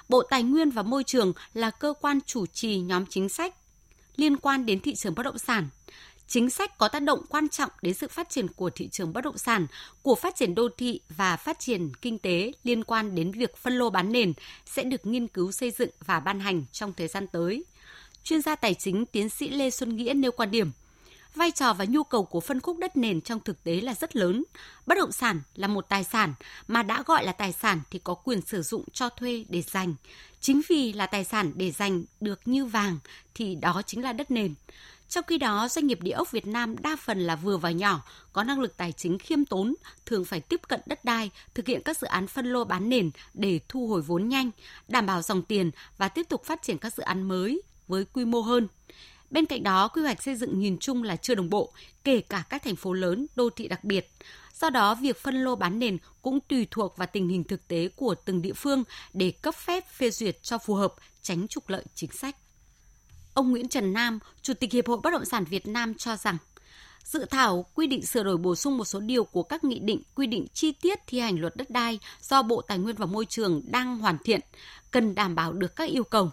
Bộ 0.09 0.21
Tài 0.21 0.43
nguyên 0.43 0.69
và 0.69 0.83
Môi 0.83 1.03
trường 1.03 1.33
là 1.53 1.69
cơ 1.69 1.93
quan 2.01 2.19
chủ 2.25 2.45
trì 2.45 2.79
nhóm 2.79 3.05
chính 3.05 3.29
sách 3.29 3.55
liên 4.15 4.38
quan 4.38 4.65
đến 4.65 4.79
thị 4.79 4.95
trường 4.95 5.15
bất 5.15 5.24
động 5.24 5.38
sản 5.38 5.69
chính 6.29 6.50
sách 6.50 6.77
có 6.77 6.88
tác 6.88 7.01
động 7.03 7.25
quan 7.29 7.50
trọng 7.50 7.69
đến 7.81 7.93
sự 7.93 8.07
phát 8.07 8.29
triển 8.29 8.48
của 8.48 8.69
thị 8.69 8.88
trường 8.88 9.13
bất 9.13 9.24
động 9.24 9.38
sản, 9.38 9.67
của 10.01 10.15
phát 10.15 10.36
triển 10.36 10.55
đô 10.55 10.69
thị 10.77 11.01
và 11.09 11.38
phát 11.38 11.59
triển 11.59 11.91
kinh 12.01 12.19
tế 12.19 12.51
liên 12.63 12.83
quan 12.83 13.15
đến 13.15 13.31
việc 13.31 13.57
phân 13.57 13.74
lô 13.74 13.89
bán 13.89 14.12
nền 14.12 14.33
sẽ 14.65 14.83
được 14.83 15.05
nghiên 15.05 15.27
cứu 15.27 15.51
xây 15.51 15.71
dựng 15.71 15.89
và 16.05 16.19
ban 16.19 16.39
hành 16.39 16.65
trong 16.71 16.93
thời 16.93 17.07
gian 17.07 17.27
tới. 17.27 17.63
Chuyên 18.23 18.41
gia 18.41 18.55
tài 18.55 18.73
chính 18.73 19.05
tiến 19.05 19.29
sĩ 19.29 19.49
Lê 19.49 19.69
Xuân 19.69 19.95
Nghĩa 19.95 20.13
nêu 20.13 20.31
quan 20.31 20.51
điểm, 20.51 20.71
vai 21.35 21.51
trò 21.51 21.73
và 21.73 21.85
nhu 21.85 22.03
cầu 22.03 22.23
của 22.23 22.39
phân 22.39 22.59
khúc 22.59 22.77
đất 22.77 22.97
nền 22.97 23.21
trong 23.21 23.39
thực 23.39 23.63
tế 23.63 23.81
là 23.81 23.93
rất 23.93 24.15
lớn. 24.15 24.43
Bất 24.85 24.97
động 24.97 25.11
sản 25.11 25.41
là 25.55 25.67
một 25.67 25.89
tài 25.89 26.03
sản 26.03 26.33
mà 26.67 26.83
đã 26.83 27.03
gọi 27.05 27.25
là 27.25 27.31
tài 27.31 27.53
sản 27.53 27.81
thì 27.91 27.99
có 28.03 28.13
quyền 28.13 28.41
sử 28.41 28.61
dụng 28.61 28.83
cho 28.93 29.09
thuê 29.09 29.45
để 29.49 29.61
dành. 29.61 29.95
Chính 30.39 30.61
vì 30.67 30.93
là 30.93 31.05
tài 31.05 31.23
sản 31.23 31.51
để 31.55 31.71
dành 31.71 32.03
được 32.21 32.39
như 32.45 32.65
vàng 32.65 32.99
thì 33.33 33.55
đó 33.55 33.81
chính 33.85 34.03
là 34.03 34.13
đất 34.13 34.31
nền. 34.31 34.53
Trong 35.09 35.23
khi 35.27 35.38
đó, 35.38 35.67
doanh 35.67 35.88
nghiệp 35.88 36.01
địa 36.01 36.11
ốc 36.11 36.31
Việt 36.31 36.47
Nam 36.47 36.75
đa 36.81 36.95
phần 36.95 37.19
là 37.19 37.35
vừa 37.35 37.57
và 37.57 37.71
nhỏ, 37.71 38.05
có 38.33 38.43
năng 38.43 38.59
lực 38.59 38.77
tài 38.77 38.91
chính 38.91 39.19
khiêm 39.19 39.45
tốn, 39.45 39.75
thường 40.05 40.25
phải 40.25 40.39
tiếp 40.39 40.61
cận 40.67 40.81
đất 40.85 41.05
đai, 41.05 41.31
thực 41.53 41.67
hiện 41.67 41.81
các 41.85 41.97
dự 41.97 42.07
án 42.07 42.27
phân 42.27 42.45
lô 42.45 42.63
bán 42.63 42.89
nền 42.89 43.11
để 43.33 43.59
thu 43.67 43.88
hồi 43.88 44.01
vốn 44.01 44.29
nhanh, 44.29 44.51
đảm 44.88 45.05
bảo 45.05 45.21
dòng 45.21 45.41
tiền 45.41 45.71
và 45.97 46.09
tiếp 46.09 46.25
tục 46.29 46.43
phát 46.45 46.61
triển 46.61 46.77
các 46.77 46.93
dự 46.93 47.03
án 47.03 47.23
mới 47.23 47.61
với 47.89 48.05
quy 48.05 48.25
mô 48.25 48.41
hơn. 48.41 48.67
Bên 49.31 49.46
cạnh 49.46 49.63
đó, 49.63 49.88
quy 49.88 50.01
hoạch 50.01 50.24
xây 50.24 50.36
dựng 50.36 50.60
nhìn 50.60 50.77
chung 50.79 51.03
là 51.03 51.15
chưa 51.15 51.36
đồng 51.36 51.50
bộ, 51.50 51.74
kể 52.03 52.22
cả 52.22 52.43
các 52.50 52.63
thành 52.63 52.75
phố 52.75 52.93
lớn, 52.93 53.27
đô 53.36 53.50
thị 53.50 53.67
đặc 53.67 53.84
biệt. 53.84 54.12
Do 54.60 54.69
đó, 54.69 54.96
việc 54.96 55.17
phân 55.17 55.36
lô 55.43 55.55
bán 55.55 55.79
nền 55.79 55.98
cũng 56.22 56.39
tùy 56.39 56.67
thuộc 56.72 56.98
vào 56.98 57.08
tình 57.13 57.27
hình 57.27 57.43
thực 57.43 57.67
tế 57.67 57.89
của 57.96 58.15
từng 58.25 58.41
địa 58.41 58.53
phương 58.53 58.84
để 59.13 59.31
cấp 59.31 59.55
phép 59.55 59.91
phê 59.91 60.12
duyệt 60.12 60.43
cho 60.43 60.58
phù 60.58 60.75
hợp, 60.75 60.93
tránh 61.22 61.48
trục 61.48 61.69
lợi 61.69 61.84
chính 61.96 62.12
sách. 62.12 62.36
Ông 63.34 63.51
Nguyễn 63.51 63.69
Trần 63.69 63.93
Nam, 63.93 64.19
Chủ 64.41 64.53
tịch 64.53 64.74
Hiệp 64.74 64.88
hội 64.88 64.98
Bất 65.03 65.10
động 65.12 65.25
sản 65.25 65.46
Việt 65.46 65.67
Nam 65.67 65.93
cho 65.93 66.15
rằng, 66.15 66.38
Dự 67.03 67.25
thảo 67.25 67.65
quy 67.74 67.88
định 67.88 68.05
sửa 68.05 68.24
đổi 68.24 68.38
bổ 68.38 68.55
sung 68.55 68.77
một 68.77 68.86
số 68.86 69.00
điều 69.00 69.24
của 69.24 69.43
các 69.43 69.63
nghị 69.63 69.79
định 69.79 70.01
quy 70.15 70.27
định 70.27 70.48
chi 70.53 70.72
tiết 70.72 71.00
thi 71.08 71.19
hành 71.19 71.39
luật 71.39 71.55
đất 71.55 71.69
đai 71.69 72.00
do 72.22 72.41
Bộ 72.41 72.62
Tài 72.62 72.77
nguyên 72.77 72.96
và 72.96 73.05
Môi 73.05 73.25
trường 73.25 73.62
đang 73.65 73.98
hoàn 73.98 74.17
thiện, 74.24 74.39
cần 74.91 75.15
đảm 75.15 75.36
bảo 75.36 75.53
được 75.53 75.75
các 75.75 75.89
yêu 75.89 76.03
cầu 76.03 76.31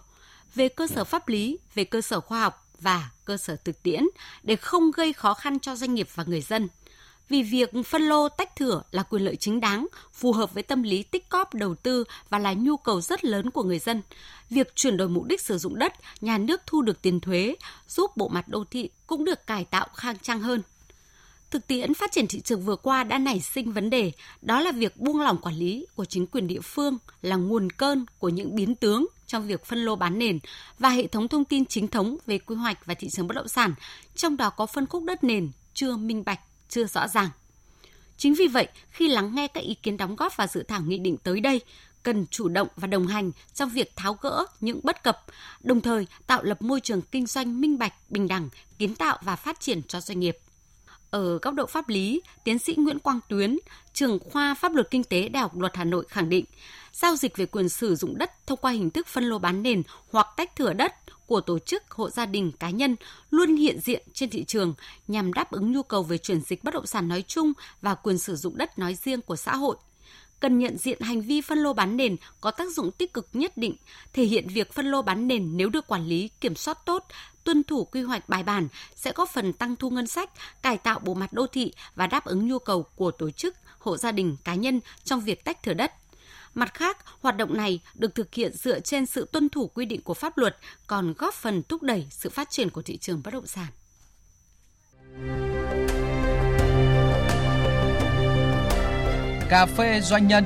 về 0.57 0.69
cơ 0.69 0.87
sở 0.87 1.03
pháp 1.03 1.27
lý, 1.27 1.57
về 1.73 1.83
cơ 1.83 2.01
sở 2.01 2.19
khoa 2.19 2.39
học 2.39 2.67
và 2.79 3.09
cơ 3.25 3.37
sở 3.37 3.55
thực 3.55 3.83
tiễn 3.83 4.03
để 4.43 4.55
không 4.55 4.91
gây 4.91 5.13
khó 5.13 5.33
khăn 5.33 5.59
cho 5.59 5.75
doanh 5.75 5.93
nghiệp 5.93 6.07
và 6.15 6.23
người 6.27 6.41
dân. 6.41 6.67
Vì 7.29 7.43
việc 7.43 7.69
phân 7.85 8.01
lô 8.01 8.29
tách 8.29 8.55
thửa 8.55 8.83
là 8.91 9.03
quyền 9.03 9.25
lợi 9.25 9.35
chính 9.35 9.59
đáng, 9.59 9.87
phù 10.13 10.31
hợp 10.31 10.53
với 10.53 10.63
tâm 10.63 10.83
lý 10.83 11.03
tích 11.03 11.29
cóp 11.29 11.53
đầu 11.53 11.75
tư 11.75 12.03
và 12.29 12.39
là 12.39 12.53
nhu 12.53 12.77
cầu 12.77 13.01
rất 13.01 13.25
lớn 13.25 13.51
của 13.51 13.63
người 13.63 13.79
dân. 13.79 14.01
Việc 14.49 14.75
chuyển 14.75 14.97
đổi 14.97 15.09
mục 15.09 15.23
đích 15.23 15.41
sử 15.41 15.57
dụng 15.57 15.79
đất, 15.79 15.93
nhà 16.21 16.37
nước 16.37 16.61
thu 16.65 16.81
được 16.81 17.01
tiền 17.01 17.19
thuế, 17.19 17.55
giúp 17.87 18.17
bộ 18.17 18.27
mặt 18.27 18.47
đô 18.47 18.63
thị 18.71 18.89
cũng 19.07 19.25
được 19.25 19.47
cải 19.47 19.65
tạo 19.65 19.87
khang 19.95 20.17
trang 20.21 20.39
hơn. 20.39 20.61
Thực 21.51 21.67
tiễn 21.67 21.93
phát 21.93 22.11
triển 22.11 22.27
thị 22.27 22.41
trường 22.41 22.61
vừa 22.61 22.75
qua 22.75 23.03
đã 23.03 23.17
nảy 23.17 23.39
sinh 23.39 23.71
vấn 23.71 23.89
đề, 23.89 24.11
đó 24.41 24.61
là 24.61 24.71
việc 24.71 24.97
buông 24.97 25.21
lỏng 25.21 25.37
quản 25.41 25.55
lý 25.55 25.85
của 25.95 26.05
chính 26.05 26.27
quyền 26.27 26.47
địa 26.47 26.61
phương 26.61 26.97
là 27.21 27.35
nguồn 27.35 27.69
cơn 27.69 28.05
của 28.19 28.29
những 28.29 28.55
biến 28.55 28.75
tướng 28.75 29.07
trong 29.27 29.47
việc 29.47 29.65
phân 29.65 29.79
lô 29.79 29.95
bán 29.95 30.19
nền 30.19 30.39
và 30.79 30.89
hệ 30.89 31.07
thống 31.07 31.27
thông 31.27 31.45
tin 31.45 31.65
chính 31.65 31.87
thống 31.87 32.17
về 32.25 32.37
quy 32.39 32.55
hoạch 32.55 32.85
và 32.85 32.93
thị 32.93 33.09
trường 33.09 33.27
bất 33.27 33.35
động 33.35 33.47
sản, 33.47 33.73
trong 34.15 34.37
đó 34.37 34.49
có 34.49 34.65
phân 34.65 34.85
khúc 34.85 35.03
đất 35.03 35.23
nền 35.23 35.51
chưa 35.73 35.97
minh 35.97 36.23
bạch, 36.25 36.39
chưa 36.69 36.85
rõ 36.85 37.07
ràng. 37.07 37.29
Chính 38.17 38.33
vì 38.33 38.47
vậy, 38.47 38.67
khi 38.89 39.07
lắng 39.07 39.35
nghe 39.35 39.47
các 39.47 39.63
ý 39.63 39.73
kiến 39.73 39.97
đóng 39.97 40.15
góp 40.15 40.37
vào 40.37 40.47
dự 40.47 40.63
thảo 40.63 40.81
nghị 40.81 40.97
định 40.97 41.17
tới 41.17 41.39
đây, 41.39 41.61
cần 42.03 42.25
chủ 42.31 42.47
động 42.47 42.67
và 42.75 42.87
đồng 42.87 43.07
hành 43.07 43.31
trong 43.53 43.69
việc 43.69 43.95
tháo 43.95 44.17
gỡ 44.21 44.45
những 44.61 44.79
bất 44.83 45.03
cập, 45.03 45.25
đồng 45.63 45.81
thời 45.81 46.07
tạo 46.27 46.43
lập 46.43 46.61
môi 46.61 46.81
trường 46.81 47.01
kinh 47.01 47.25
doanh 47.25 47.61
minh 47.61 47.77
bạch, 47.77 47.93
bình 48.09 48.27
đẳng, 48.27 48.49
kiến 48.77 48.95
tạo 48.95 49.17
và 49.21 49.35
phát 49.35 49.59
triển 49.59 49.81
cho 49.87 50.01
doanh 50.01 50.19
nghiệp. 50.19 50.37
Ở 51.11 51.39
góc 51.41 51.53
độ 51.53 51.65
pháp 51.65 51.89
lý, 51.89 52.21
tiến 52.43 52.59
sĩ 52.59 52.75
Nguyễn 52.77 52.99
Quang 52.99 53.19
Tuyến, 53.29 53.57
trưởng 53.93 54.19
khoa 54.19 54.53
pháp 54.53 54.73
luật 54.73 54.91
kinh 54.91 55.03
tế 55.03 55.29
Đại 55.29 55.41
học 55.41 55.57
Luật 55.57 55.75
Hà 55.75 55.83
Nội 55.83 56.05
khẳng 56.09 56.29
định, 56.29 56.45
giao 56.93 57.15
dịch 57.15 57.37
về 57.37 57.45
quyền 57.45 57.69
sử 57.69 57.95
dụng 57.95 58.17
đất 58.17 58.31
thông 58.47 58.59
qua 58.61 58.71
hình 58.71 58.89
thức 58.89 59.07
phân 59.07 59.23
lô 59.23 59.39
bán 59.39 59.63
nền 59.63 59.83
hoặc 60.11 60.27
tách 60.37 60.55
thửa 60.55 60.73
đất 60.73 60.93
của 61.25 61.41
tổ 61.41 61.59
chức, 61.59 61.91
hộ 61.91 62.09
gia 62.09 62.25
đình, 62.25 62.51
cá 62.59 62.69
nhân 62.69 62.95
luôn 63.31 63.55
hiện 63.55 63.79
diện 63.79 64.03
trên 64.13 64.29
thị 64.29 64.43
trường 64.43 64.73
nhằm 65.07 65.33
đáp 65.33 65.51
ứng 65.51 65.71
nhu 65.71 65.83
cầu 65.83 66.03
về 66.03 66.17
chuyển 66.17 66.41
dịch 66.41 66.63
bất 66.63 66.73
động 66.73 66.85
sản 66.85 67.07
nói 67.07 67.23
chung 67.27 67.53
và 67.81 67.95
quyền 67.95 68.17
sử 68.17 68.35
dụng 68.35 68.57
đất 68.57 68.79
nói 68.79 68.95
riêng 68.95 69.21
của 69.21 69.35
xã 69.35 69.55
hội 69.55 69.77
cần 70.39 70.59
nhận 70.59 70.77
diện 70.77 71.01
hành 71.01 71.21
vi 71.21 71.41
phân 71.41 71.57
lô 71.57 71.73
bán 71.73 71.97
nền 71.97 72.15
có 72.41 72.51
tác 72.51 72.71
dụng 72.71 72.91
tích 72.91 73.13
cực 73.13 73.29
nhất 73.33 73.57
định, 73.57 73.75
thể 74.13 74.23
hiện 74.23 74.47
việc 74.47 74.73
phân 74.73 74.85
lô 74.85 75.01
bán 75.01 75.27
nền 75.27 75.57
nếu 75.57 75.69
được 75.69 75.87
quản 75.87 76.05
lý, 76.05 76.29
kiểm 76.41 76.55
soát 76.55 76.77
tốt, 76.85 77.05
tuân 77.43 77.63
thủ 77.63 77.85
quy 77.85 78.01
hoạch 78.01 78.29
bài 78.29 78.43
bản 78.43 78.67
sẽ 78.95 79.11
góp 79.15 79.29
phần 79.29 79.53
tăng 79.53 79.75
thu 79.75 79.89
ngân 79.89 80.07
sách, 80.07 80.29
cải 80.61 80.77
tạo 80.77 80.99
bộ 80.99 81.13
mặt 81.13 81.33
đô 81.33 81.47
thị 81.47 81.73
và 81.95 82.07
đáp 82.07 82.25
ứng 82.25 82.47
nhu 82.47 82.59
cầu 82.59 82.85
của 82.95 83.11
tổ 83.11 83.31
chức, 83.31 83.55
hộ 83.79 83.97
gia 83.97 84.11
đình, 84.11 84.37
cá 84.43 84.55
nhân 84.55 84.79
trong 85.03 85.21
việc 85.21 85.43
tách 85.43 85.63
thửa 85.63 85.73
đất. 85.73 85.91
Mặt 86.53 86.73
khác, 86.73 86.97
hoạt 87.21 87.37
động 87.37 87.57
này 87.57 87.79
được 87.95 88.15
thực 88.15 88.33
hiện 88.33 88.53
dựa 88.53 88.79
trên 88.79 89.05
sự 89.05 89.27
tuân 89.31 89.49
thủ 89.49 89.67
quy 89.67 89.85
định 89.85 90.01
của 90.01 90.13
pháp 90.13 90.37
luật, 90.37 90.57
còn 90.87 91.13
góp 91.17 91.33
phần 91.33 91.63
thúc 91.63 91.83
đẩy 91.83 92.07
sự 92.09 92.29
phát 92.29 92.49
triển 92.49 92.69
của 92.69 92.81
thị 92.81 92.97
trường 92.97 93.21
bất 93.23 93.33
động 93.33 93.47
sản. 93.47 93.67
Cà 99.49 99.65
phê 99.65 100.01
doanh 100.01 100.27
nhân 100.27 100.45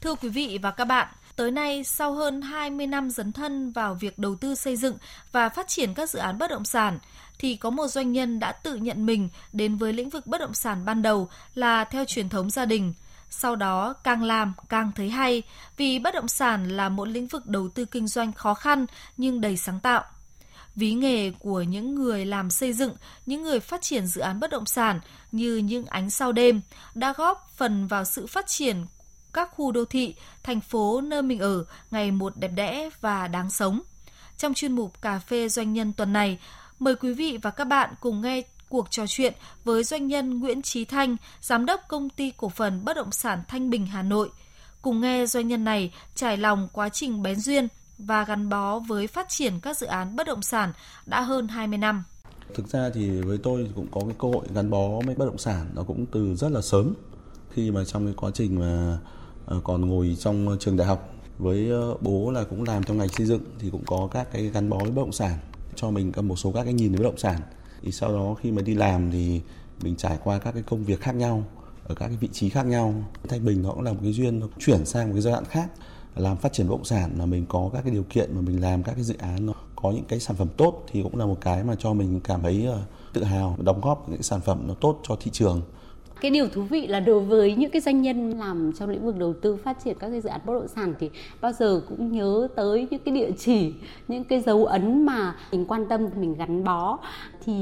Thưa 0.00 0.14
quý 0.14 0.28
vị 0.28 0.58
và 0.62 0.70
các 0.70 0.84
bạn, 0.84 1.08
tới 1.36 1.50
nay 1.50 1.84
sau 1.84 2.12
hơn 2.12 2.42
20 2.42 2.86
năm 2.86 3.10
dấn 3.10 3.32
thân 3.32 3.72
vào 3.72 3.94
việc 3.94 4.18
đầu 4.18 4.34
tư 4.34 4.54
xây 4.54 4.76
dựng 4.76 4.96
và 5.32 5.48
phát 5.48 5.68
triển 5.68 5.94
các 5.94 6.10
dự 6.10 6.18
án 6.18 6.38
bất 6.38 6.50
động 6.50 6.64
sản, 6.64 6.98
thì 7.38 7.56
có 7.56 7.70
một 7.70 7.86
doanh 7.86 8.12
nhân 8.12 8.40
đã 8.40 8.52
tự 8.52 8.76
nhận 8.76 9.06
mình 9.06 9.28
đến 9.52 9.76
với 9.76 9.92
lĩnh 9.92 10.08
vực 10.08 10.26
bất 10.26 10.40
động 10.40 10.54
sản 10.54 10.84
ban 10.84 11.02
đầu 11.02 11.28
là 11.54 11.84
theo 11.84 12.04
truyền 12.04 12.28
thống 12.28 12.50
gia 12.50 12.64
đình. 12.64 12.94
Sau 13.34 13.56
đó 13.56 13.92
càng 13.92 14.22
làm 14.22 14.52
càng 14.68 14.92
thấy 14.96 15.10
hay 15.10 15.42
vì 15.76 15.98
bất 15.98 16.14
động 16.14 16.28
sản 16.28 16.68
là 16.68 16.88
một 16.88 17.08
lĩnh 17.08 17.26
vực 17.26 17.46
đầu 17.46 17.68
tư 17.68 17.84
kinh 17.84 18.08
doanh 18.08 18.32
khó 18.32 18.54
khăn 18.54 18.86
nhưng 19.16 19.40
đầy 19.40 19.56
sáng 19.56 19.80
tạo. 19.80 20.04
Ví 20.74 20.94
nghề 20.94 21.30
của 21.30 21.62
những 21.62 21.94
người 21.94 22.26
làm 22.26 22.50
xây 22.50 22.72
dựng, 22.72 22.94
những 23.26 23.42
người 23.42 23.60
phát 23.60 23.82
triển 23.82 24.06
dự 24.06 24.20
án 24.20 24.40
bất 24.40 24.50
động 24.50 24.66
sản 24.66 25.00
như 25.32 25.56
những 25.56 25.86
ánh 25.86 26.10
sao 26.10 26.32
đêm 26.32 26.60
đã 26.94 27.12
góp 27.12 27.50
phần 27.56 27.86
vào 27.86 28.04
sự 28.04 28.26
phát 28.26 28.46
triển 28.46 28.86
các 29.32 29.50
khu 29.52 29.72
đô 29.72 29.84
thị, 29.84 30.14
thành 30.42 30.60
phố 30.60 31.00
nơi 31.00 31.22
mình 31.22 31.38
ở 31.38 31.64
ngày 31.90 32.10
một 32.10 32.36
đẹp 32.36 32.50
đẽ 32.54 32.90
và 33.00 33.28
đáng 33.28 33.50
sống. 33.50 33.80
Trong 34.38 34.54
chuyên 34.54 34.72
mục 34.72 35.02
Cà 35.02 35.18
phê 35.18 35.48
Doanh 35.48 35.72
nhân 35.72 35.92
tuần 35.92 36.12
này, 36.12 36.38
mời 36.78 36.94
quý 36.94 37.12
vị 37.12 37.38
và 37.42 37.50
các 37.50 37.64
bạn 37.64 37.94
cùng 38.00 38.20
nghe 38.20 38.42
cuộc 38.72 38.90
trò 38.90 39.04
chuyện 39.08 39.32
với 39.64 39.84
doanh 39.84 40.06
nhân 40.06 40.40
Nguyễn 40.40 40.62
Trí 40.62 40.84
Thanh, 40.84 41.16
giám 41.40 41.66
đốc 41.66 41.80
công 41.88 42.10
ty 42.10 42.32
cổ 42.36 42.48
phần 42.48 42.84
bất 42.84 42.96
động 42.96 43.12
sản 43.12 43.42
Thanh 43.48 43.70
Bình 43.70 43.86
Hà 43.86 44.02
Nội. 44.02 44.28
Cùng 44.82 45.00
nghe 45.00 45.26
doanh 45.26 45.48
nhân 45.48 45.64
này 45.64 45.92
trải 46.14 46.36
lòng 46.36 46.68
quá 46.72 46.88
trình 46.88 47.22
bén 47.22 47.40
duyên 47.40 47.68
và 47.98 48.24
gắn 48.24 48.48
bó 48.48 48.78
với 48.78 49.06
phát 49.06 49.28
triển 49.28 49.60
các 49.60 49.78
dự 49.78 49.86
án 49.86 50.16
bất 50.16 50.26
động 50.26 50.42
sản 50.42 50.72
đã 51.06 51.20
hơn 51.20 51.48
20 51.48 51.78
năm. 51.78 52.04
Thực 52.54 52.68
ra 52.68 52.90
thì 52.94 53.10
với 53.20 53.38
tôi 53.38 53.70
cũng 53.74 53.86
có 53.90 54.00
cái 54.00 54.14
cơ 54.18 54.28
hội 54.28 54.46
gắn 54.54 54.70
bó 54.70 54.88
với 55.06 55.14
bất 55.14 55.26
động 55.26 55.38
sản 55.38 55.66
nó 55.74 55.82
cũng 55.82 56.06
từ 56.06 56.34
rất 56.34 56.52
là 56.52 56.60
sớm 56.60 56.94
khi 57.50 57.70
mà 57.70 57.84
trong 57.84 58.04
cái 58.04 58.14
quá 58.16 58.30
trình 58.34 58.60
mà 58.60 58.98
ờ, 59.46 59.60
còn 59.64 59.88
ngồi 59.88 60.16
trong 60.18 60.56
trường 60.60 60.76
đại 60.76 60.86
học 60.86 61.14
với 61.38 61.70
ờ, 61.70 61.94
bố 62.00 62.30
là 62.30 62.44
cũng 62.44 62.64
làm 62.64 62.84
trong 62.84 62.98
ngành 62.98 63.08
xây 63.08 63.26
dựng 63.26 63.42
thì 63.58 63.70
cũng 63.70 63.84
có 63.86 64.08
các 64.12 64.32
cái 64.32 64.42
gắn 64.42 64.70
bó 64.70 64.78
với 64.78 64.90
bất 64.90 65.02
động 65.02 65.12
sản 65.12 65.38
cho 65.74 65.90
mình 65.90 66.12
một 66.22 66.36
số 66.36 66.52
các 66.52 66.64
cái 66.64 66.72
nhìn 66.72 66.92
về 66.92 66.98
bất 66.98 67.04
động 67.04 67.18
sản 67.18 67.40
thì 67.82 67.92
sau 67.92 68.12
đó 68.12 68.34
khi 68.34 68.50
mà 68.50 68.62
đi 68.62 68.74
làm 68.74 69.10
thì 69.10 69.40
mình 69.82 69.96
trải 69.96 70.18
qua 70.24 70.38
các 70.38 70.52
cái 70.52 70.62
công 70.62 70.84
việc 70.84 71.00
khác 71.00 71.14
nhau, 71.14 71.44
ở 71.84 71.94
các 71.94 72.06
cái 72.06 72.16
vị 72.16 72.28
trí 72.32 72.48
khác 72.48 72.66
nhau. 72.66 72.94
Thanh 73.28 73.44
bình 73.44 73.62
nó 73.62 73.70
cũng 73.70 73.82
là 73.82 73.92
một 73.92 73.98
cái 74.02 74.12
duyên, 74.12 74.40
nó 74.40 74.46
chuyển 74.58 74.86
sang 74.86 75.06
một 75.06 75.12
cái 75.12 75.22
giai 75.22 75.32
đoạn 75.32 75.44
khác, 75.44 75.70
làm 76.16 76.36
phát 76.36 76.52
triển 76.52 76.68
bất 76.68 76.74
động 76.74 76.84
sản 76.84 77.10
là 77.18 77.26
mình 77.26 77.46
có 77.48 77.70
các 77.72 77.82
cái 77.82 77.92
điều 77.92 78.04
kiện 78.10 78.34
mà 78.34 78.40
mình 78.40 78.60
làm 78.60 78.82
các 78.82 78.92
cái 78.94 79.04
dự 79.04 79.14
án 79.18 79.46
nó 79.46 79.52
có 79.76 79.90
những 79.90 80.04
cái 80.04 80.20
sản 80.20 80.36
phẩm 80.36 80.48
tốt 80.56 80.84
thì 80.92 81.02
cũng 81.02 81.16
là 81.16 81.26
một 81.26 81.38
cái 81.40 81.64
mà 81.64 81.74
cho 81.78 81.92
mình 81.92 82.20
cảm 82.24 82.42
thấy 82.42 82.66
ờ, 82.66 82.82
tự 83.12 83.24
hào, 83.24 83.56
đóng 83.62 83.80
góp 83.80 84.08
những 84.08 84.22
sản 84.22 84.40
phẩm 84.40 84.64
nó 84.66 84.74
tốt 84.74 85.00
cho 85.08 85.16
thị 85.20 85.30
trường 85.34 85.62
cái 86.22 86.30
điều 86.30 86.48
thú 86.48 86.62
vị 86.62 86.86
là 86.86 87.00
đối 87.00 87.20
với 87.20 87.54
những 87.54 87.70
cái 87.70 87.82
doanh 87.82 88.02
nhân 88.02 88.38
làm 88.38 88.72
trong 88.78 88.90
lĩnh 88.90 89.04
vực 89.04 89.18
đầu 89.18 89.34
tư 89.42 89.56
phát 89.56 89.76
triển 89.84 89.96
các 90.00 90.10
cái 90.10 90.20
dự 90.20 90.28
án 90.28 90.40
bất 90.46 90.52
động 90.54 90.68
sản 90.68 90.94
thì 91.00 91.10
bao 91.40 91.52
giờ 91.52 91.82
cũng 91.88 92.12
nhớ 92.12 92.48
tới 92.56 92.86
những 92.90 93.00
cái 93.04 93.14
địa 93.14 93.30
chỉ 93.38 93.72
những 94.08 94.24
cái 94.24 94.40
dấu 94.40 94.64
ấn 94.64 95.06
mà 95.06 95.36
mình 95.52 95.66
quan 95.66 95.88
tâm 95.88 96.08
mình 96.16 96.34
gắn 96.34 96.64
bó. 96.64 96.98
Thì 97.44 97.54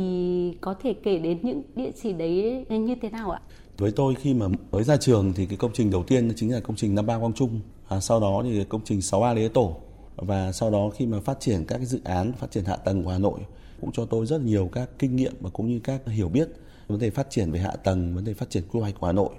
có 0.60 0.74
thể 0.82 0.92
kể 0.92 1.18
đến 1.18 1.38
những 1.42 1.62
địa 1.76 1.90
chỉ 2.02 2.12
đấy 2.12 2.66
như 2.68 2.94
thế 3.02 3.10
nào 3.10 3.30
ạ? 3.30 3.40
Với 3.78 3.90
tôi 3.90 4.14
khi 4.14 4.34
mà 4.34 4.46
mới 4.70 4.84
ra 4.84 4.96
trường 4.96 5.32
thì 5.32 5.46
cái 5.46 5.56
công 5.56 5.72
trình 5.74 5.90
đầu 5.90 6.02
tiên 6.02 6.32
chính 6.36 6.52
là 6.52 6.60
công 6.60 6.76
trình 6.76 6.94
năm 6.94 7.06
ba 7.06 7.18
Quang 7.18 7.32
Trung 7.32 7.60
à, 7.88 8.00
sau 8.00 8.20
đó 8.20 8.42
thì 8.44 8.64
công 8.68 8.80
trình 8.84 8.98
6A 8.98 9.34
lê 9.34 9.48
Tổ. 9.48 9.76
Và 10.16 10.52
sau 10.52 10.70
đó 10.70 10.90
khi 10.94 11.06
mà 11.06 11.20
phát 11.20 11.40
triển 11.40 11.64
các 11.64 11.76
cái 11.76 11.86
dự 11.86 12.00
án 12.04 12.32
phát 12.32 12.50
triển 12.50 12.64
hạ 12.64 12.76
tầng 12.76 13.04
của 13.04 13.10
Hà 13.10 13.18
Nội 13.18 13.40
cũng 13.80 13.92
cho 13.92 14.04
tôi 14.04 14.26
rất 14.26 14.40
nhiều 14.40 14.68
các 14.72 14.90
kinh 14.98 15.16
nghiệm 15.16 15.32
và 15.40 15.50
cũng 15.50 15.68
như 15.68 15.80
các 15.84 16.00
hiểu 16.06 16.28
biết 16.28 16.48
vấn 16.90 17.00
đề 17.00 17.10
phát 17.10 17.30
triển 17.30 17.52
về 17.52 17.60
hạ 17.60 17.70
tầng, 17.84 18.14
vấn 18.14 18.24
đề 18.24 18.34
phát 18.34 18.50
triển 18.50 18.62
quy 18.72 18.80
hoạch 18.80 18.94
của 19.00 19.06
Hà 19.06 19.12
Nội. 19.12 19.34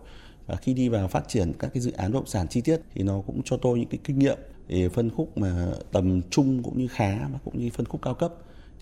Và 0.48 0.56
khi 0.56 0.74
đi 0.74 0.90
vào 0.90 1.08
phát 1.08 1.28
triển 1.28 1.54
các 1.60 1.72
cái 1.74 1.82
dự 1.82 1.92
án 1.92 2.12
bất 2.12 2.20
động 2.20 2.28
sản 2.28 2.48
chi 2.48 2.62
tiết 2.62 2.82
thì 2.94 3.04
nó 3.04 3.22
cũng 3.28 3.42
cho 3.46 3.58
tôi 3.58 3.80
những 3.80 3.90
cái 3.90 4.00
kinh 4.04 4.20
nghiệm 4.20 4.38
để 4.68 4.90
phân 4.90 5.10
khúc 5.10 5.38
mà 5.38 5.68
tầm 5.92 6.22
trung 6.30 6.64
cũng 6.64 6.78
như 6.78 6.88
khá 6.88 7.28
và 7.34 7.40
cũng 7.46 7.60
như 7.60 7.70
phân 7.70 7.86
khúc 7.86 8.02
cao 8.02 8.14
cấp. 8.14 8.34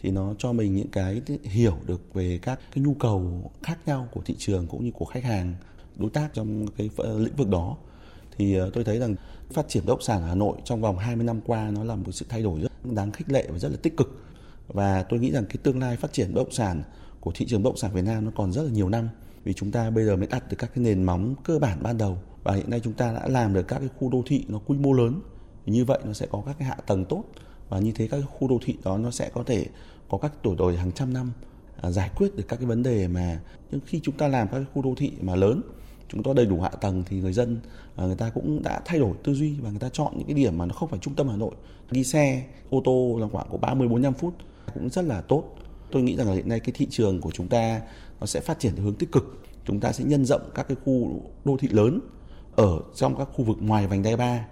Thì 0.02 0.12
nó 0.12 0.34
cho 0.38 0.54
mình 0.54 0.76
những 0.76 0.88
cái 0.88 1.22
hiểu 1.44 1.78
được 1.86 2.14
về 2.14 2.40
các 2.42 2.60
cái 2.74 2.84
nhu 2.84 2.94
cầu 2.94 3.52
khác 3.64 3.80
nhau 3.86 4.08
của 4.12 4.22
thị 4.26 4.36
trường 4.38 4.68
cũng 4.68 4.86
như 4.86 4.92
của 4.92 5.06
khách 5.06 5.24
hàng 5.24 5.54
đối 5.96 6.10
tác 6.10 6.30
trong 6.34 6.68
cái 6.78 6.90
lĩnh 6.98 7.36
vực 7.36 7.50
đó. 7.50 7.78
Thì 8.38 8.56
ờ, 8.56 8.70
tôi 8.74 8.84
thấy 8.84 9.00
rằng 9.00 9.16
phát 9.52 9.68
triển 9.68 9.86
bất 9.86 9.92
động 9.94 10.02
sản 10.02 10.22
ở 10.22 10.28
Hà 10.28 10.36
Nội 10.36 10.58
trong 10.64 10.82
vòng 10.82 10.98
20 10.98 11.26
năm 11.26 11.42
qua 11.46 11.72
nó 11.72 11.84
là 11.84 11.96
một 11.96 12.12
sự 12.12 12.26
thay 12.30 12.42
đổi 12.42 12.62
rất 12.62 12.72
đáng 12.84 13.12
khích 13.12 13.32
lệ 13.32 13.48
và 13.50 13.60
rất 13.60 13.70
là 13.70 13.78
tích 13.82 13.98
cực. 13.98 14.24
Và 14.68 15.04
tôi 15.04 15.20
nghĩ 15.20 15.32
rằng 15.32 15.46
cái 15.46 15.58
tương 15.64 15.80
lai 15.80 15.98
phát 15.98 16.14
triển 16.14 16.34
bất 16.34 16.44
động 16.44 16.52
sản 16.52 16.84
của 17.20 17.32
thị 17.36 17.46
trường 17.50 17.64
bất 17.64 17.70
động 17.70 17.78
sản 17.78 17.92
Việt 17.94 18.06
Nam 18.06 18.26
nó 18.26 18.32
còn 18.36 18.52
rất 18.52 18.64
là 18.64 18.72
nhiều 18.72 18.90
năm. 18.90 19.10
Vì 19.44 19.54
chúng 19.54 19.72
ta 19.72 19.90
bây 19.90 20.06
giờ 20.06 20.16
mới 20.16 20.28
đặt 20.28 20.50
được 20.50 20.58
các 20.60 20.72
cái 20.76 20.84
nền 20.84 21.04
móng 21.04 21.36
cơ 21.44 21.60
bản 21.60 21.78
ban 21.84 21.98
đầu. 21.98 22.18
Và 22.44 22.54
hiện 22.54 22.70
nay 22.70 22.80
chúng 22.84 22.94
ta 22.94 23.14
đã 23.14 23.28
làm 23.28 23.54
được 23.54 23.68
các 23.68 23.80
cái 23.80 23.90
khu 24.00 24.10
đô 24.10 24.24
thị 24.26 24.46
nó 24.48 24.60
quy 24.66 24.78
mô 24.78 24.94
lớn. 24.94 25.22
Thì 25.66 25.74
như 25.74 25.86
vậy 25.86 26.00
nó 26.06 26.14
sẽ 26.14 26.26
có 26.32 26.44
các 26.46 26.56
cái 26.60 26.68
hạ 26.68 26.76
tầng 26.88 27.06
tốt. 27.06 27.24
Và 27.70 27.80
như 27.80 27.92
thế 27.96 28.08
các 28.08 28.18
cái 28.18 28.28
khu 28.40 28.48
đô 28.48 28.60
thị 28.66 28.78
đó 28.84 28.98
nó 28.98 29.12
sẽ 29.12 29.30
có 29.34 29.44
thể 29.44 29.66
có 30.10 30.18
các 30.18 30.32
tuổi 30.44 30.56
đời 30.60 30.78
hàng 30.78 30.92
trăm 30.92 31.14
năm 31.14 31.32
à, 31.82 31.92
giải 31.92 32.10
quyết 32.16 32.36
được 32.36 32.44
các 32.48 32.56
cái 32.56 32.66
vấn 32.66 32.84
đề 32.84 33.08
mà 33.08 33.40
nhưng 33.72 33.82
khi 33.86 34.00
chúng 34.04 34.18
ta 34.18 34.28
làm 34.28 34.48
các 34.48 34.58
cái 34.58 34.66
khu 34.74 34.82
đô 34.82 34.94
thị 34.98 35.12
mà 35.22 35.36
lớn 35.36 35.62
chúng 36.10 36.24
ta 36.24 36.32
đầy 36.36 36.46
đủ 36.46 36.62
hạ 36.62 36.70
tầng 36.70 37.04
thì 37.10 37.20
người 37.20 37.34
dân 37.34 37.58
à, 37.96 38.06
người 38.06 38.16
ta 38.16 38.30
cũng 38.30 38.64
đã 38.64 38.82
thay 38.86 39.00
đổi 39.00 39.14
tư 39.24 39.34
duy 39.34 39.54
và 39.62 39.70
người 39.70 39.80
ta 39.80 39.90
chọn 39.94 40.14
những 40.18 40.28
cái 40.28 40.34
điểm 40.34 40.58
mà 40.58 40.66
nó 40.66 40.74
không 40.74 40.90
phải 40.90 41.00
trung 41.00 41.16
tâm 41.16 41.30
Hà 41.30 41.36
Nội. 41.36 41.52
Đi 41.92 42.04
xe 42.04 42.46
ô 42.70 42.82
tô 42.86 43.18
là 43.22 43.28
khoảng 43.32 43.48
có 43.52 43.58
30 43.58 43.88
45 43.88 44.14
phút 44.14 44.34
cũng 44.74 44.90
rất 44.90 45.06
là 45.06 45.22
tốt 45.22 45.56
tôi 45.92 46.02
nghĩ 46.02 46.16
rằng 46.16 46.28
là 46.28 46.34
hiện 46.34 46.50
nay 46.50 46.60
cái 46.60 46.74
thị 46.76 46.88
trường 46.90 47.22
của 47.22 47.32
chúng 47.32 47.48
ta 47.48 47.82
nó 48.20 48.26
sẽ 48.26 48.40
phát 48.40 48.60
triển 48.60 48.76
theo 48.76 48.86
hướng 48.86 48.96
tích 48.96 49.12
cực. 49.12 49.44
Chúng 49.66 49.80
ta 49.80 49.92
sẽ 49.92 50.04
nhân 50.04 50.26
rộng 50.26 50.50
các 50.56 50.68
cái 50.68 50.78
khu 50.86 51.22
đô 51.46 51.58
thị 51.58 51.68
lớn 51.68 52.00
ở 52.56 52.80
trong 52.96 53.16
các 53.16 53.28
khu 53.34 53.46
vực 53.46 53.58
ngoài 53.62 53.88
vành 53.88 54.04
đai 54.04 54.16
ba 54.18 54.46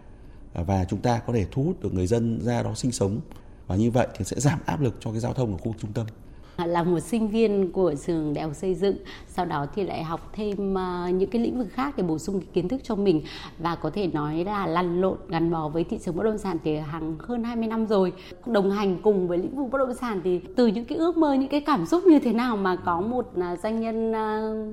và 0.54 0.86
chúng 0.86 1.02
ta 1.02 1.20
có 1.20 1.34
thể 1.34 1.46
thu 1.52 1.64
hút 1.64 1.82
được 1.82 1.94
người 1.94 2.08
dân 2.08 2.42
ra 2.42 2.64
đó 2.64 2.74
sinh 2.76 2.92
sống. 2.92 3.20
Và 3.68 3.76
như 3.76 3.92
vậy 3.92 4.08
thì 4.18 4.26
sẽ 4.26 4.40
giảm 4.40 4.60
áp 4.66 4.82
lực 4.82 4.96
cho 5.00 5.12
cái 5.12 5.20
giao 5.20 5.34
thông 5.34 5.52
ở 5.52 5.58
khu 5.58 5.76
trung 5.80 5.94
tâm. 5.94 6.08
Ờ, 6.58 6.66
là 6.66 6.84
một 6.84 7.00
sinh 7.00 7.28
viên 7.28 7.72
của 7.72 7.94
trường 8.06 8.34
đại 8.34 8.44
học 8.44 8.56
xây 8.56 8.76
dựng. 8.76 8.98
Sau 9.28 9.46
đó 9.46 9.68
thì 9.76 9.84
lại 9.84 10.04
học 10.04 10.30
thêm 10.34 10.74
ờ, 10.74 11.10
những 11.10 11.30
cái 11.30 11.42
lĩnh 11.42 11.58
vực 11.58 11.68
khác 11.72 11.98
để 11.98 12.04
bổ 12.04 12.18
sung 12.18 12.40
cái 12.40 12.50
kiến 12.54 12.68
thức 12.68 12.82
cho 12.84 12.96
mình. 12.96 13.22
Và 13.60 13.76
có 13.76 13.90
thể 13.90 14.08
nói 14.08 14.44
là 14.44 14.68
lăn 14.68 15.02
lộn, 15.02 15.18
gắn 15.28 15.52
bó 15.52 15.70
với 15.70 15.84
thị 15.84 16.00
trường 16.06 16.16
bất 16.16 16.24
động 16.24 16.38
sản 16.38 16.58
thì 16.64 16.78
hàng 16.78 17.16
hơn 17.20 17.44
20 17.44 17.68
năm 17.68 17.88
rồi. 17.88 18.14
Đồng 18.46 18.72
hành 18.72 19.02
cùng 19.02 19.28
với 19.28 19.38
lĩnh 19.38 19.56
vực 19.58 19.72
bất 19.72 19.78
động 19.78 19.96
sản 19.96 20.22
thì 20.24 20.40
từ 20.56 20.68
những 20.68 20.86
cái 20.86 20.98
ước 20.98 21.18
mơ, 21.18 21.34
những 21.34 21.50
cái 21.50 21.62
cảm 21.62 21.86
xúc 21.86 22.04
như 22.06 22.20
thế 22.20 22.34
nào 22.34 22.58
mà 22.58 22.76
có 22.76 23.02
một 23.02 23.32
ờ, 23.36 23.56
doanh 23.64 23.82
nhân 23.82 24.12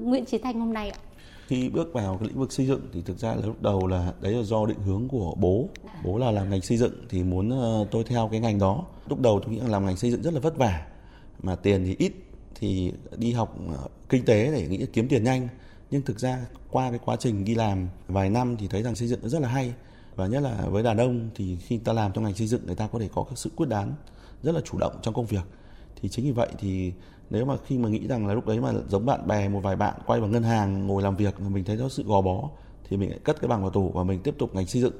Nguyễn 0.02 0.24
Chí 0.24 0.38
Thanh 0.38 0.60
hôm 0.60 0.72
nay 0.72 0.90
ạ? 0.90 0.98
Khi 1.46 1.68
bước 1.68 1.92
vào 1.92 2.16
cái 2.20 2.28
lĩnh 2.28 2.38
vực 2.38 2.52
xây 2.52 2.66
dựng 2.66 2.80
thì 2.92 3.02
thực 3.02 3.18
ra 3.18 3.34
là 3.34 3.46
lúc 3.46 3.62
đầu 3.62 3.86
là 3.86 4.12
đấy 4.20 4.32
là 4.32 4.42
do 4.42 4.66
định 4.66 4.78
hướng 4.86 5.08
của 5.08 5.34
bố. 5.36 5.68
Bố 6.04 6.18
là 6.18 6.30
làm 6.30 6.50
ngành 6.50 6.60
xây 6.60 6.78
dựng 6.78 6.92
thì 7.08 7.22
muốn 7.22 7.52
tôi 7.90 8.04
theo 8.04 8.28
cái 8.30 8.40
ngành 8.40 8.58
đó. 8.58 8.84
Lúc 9.08 9.20
đầu 9.20 9.40
tôi 9.40 9.54
nghĩ 9.54 9.60
là 9.60 9.68
làm 9.68 9.86
ngành 9.86 9.96
xây 9.96 10.10
dựng 10.10 10.22
rất 10.22 10.34
là 10.34 10.40
vất 10.40 10.56
vả 10.56 10.86
mà 11.44 11.56
tiền 11.56 11.84
thì 11.84 11.96
ít, 11.98 12.12
thì 12.54 12.92
đi 13.16 13.32
học 13.32 13.58
ờ, 13.68 13.88
kinh 14.08 14.24
tế 14.24 14.52
để 14.52 14.68
nghĩ 14.68 14.86
kiếm 14.92 15.08
tiền 15.08 15.24
nhanh. 15.24 15.48
Nhưng 15.90 16.02
thực 16.02 16.20
ra 16.20 16.46
qua 16.70 16.90
cái 16.90 16.98
quá 17.04 17.16
trình 17.16 17.44
đi 17.44 17.54
làm 17.54 17.88
vài 18.08 18.30
năm 18.30 18.56
thì 18.56 18.68
thấy 18.68 18.82
rằng 18.82 18.94
xây 18.94 19.08
dựng 19.08 19.28
rất 19.28 19.42
là 19.42 19.48
hay. 19.48 19.74
Và 20.16 20.26
nhất 20.26 20.40
là 20.40 20.66
với 20.70 20.82
đàn 20.82 20.96
ông 20.96 21.30
thì 21.34 21.56
khi 21.56 21.78
ta 21.78 21.92
làm 21.92 22.12
trong 22.12 22.24
ngành 22.24 22.34
xây 22.34 22.46
dựng, 22.46 22.66
người 22.66 22.76
ta 22.76 22.86
có 22.86 22.98
thể 22.98 23.08
có 23.14 23.22
cái 23.22 23.36
sự 23.36 23.50
quyết 23.56 23.68
đoán 23.68 23.94
rất 24.42 24.54
là 24.54 24.60
chủ 24.60 24.78
động 24.78 24.92
trong 25.02 25.14
công 25.14 25.26
việc. 25.26 25.44
Thì 26.02 26.08
chính 26.08 26.24
vì 26.24 26.32
vậy 26.32 26.48
thì 26.58 26.92
nếu 27.30 27.44
mà 27.44 27.54
khi 27.66 27.78
mà 27.78 27.88
nghĩ 27.88 28.06
rằng 28.06 28.26
là 28.26 28.34
lúc 28.34 28.46
đấy 28.46 28.60
mà 28.60 28.72
giống 28.88 29.06
bạn 29.06 29.26
bè 29.26 29.48
một 29.48 29.60
vài 29.60 29.76
bạn 29.76 29.94
quay 30.06 30.20
vào 30.20 30.28
ngân 30.28 30.42
hàng 30.42 30.86
ngồi 30.86 31.02
làm 31.02 31.16
việc 31.16 31.40
mà 31.40 31.48
mình 31.48 31.64
thấy 31.64 31.78
có 31.78 31.88
sự 31.88 32.02
gò 32.06 32.20
bó, 32.20 32.50
thì 32.88 32.96
mình 32.96 33.10
lại 33.10 33.18
cất 33.24 33.40
cái 33.40 33.48
bằng 33.48 33.60
vào 33.60 33.70
tủ 33.70 33.88
và 33.88 34.04
mình 34.04 34.20
tiếp 34.24 34.34
tục 34.38 34.54
ngành 34.54 34.66
xây 34.66 34.82
dựng 34.82 34.94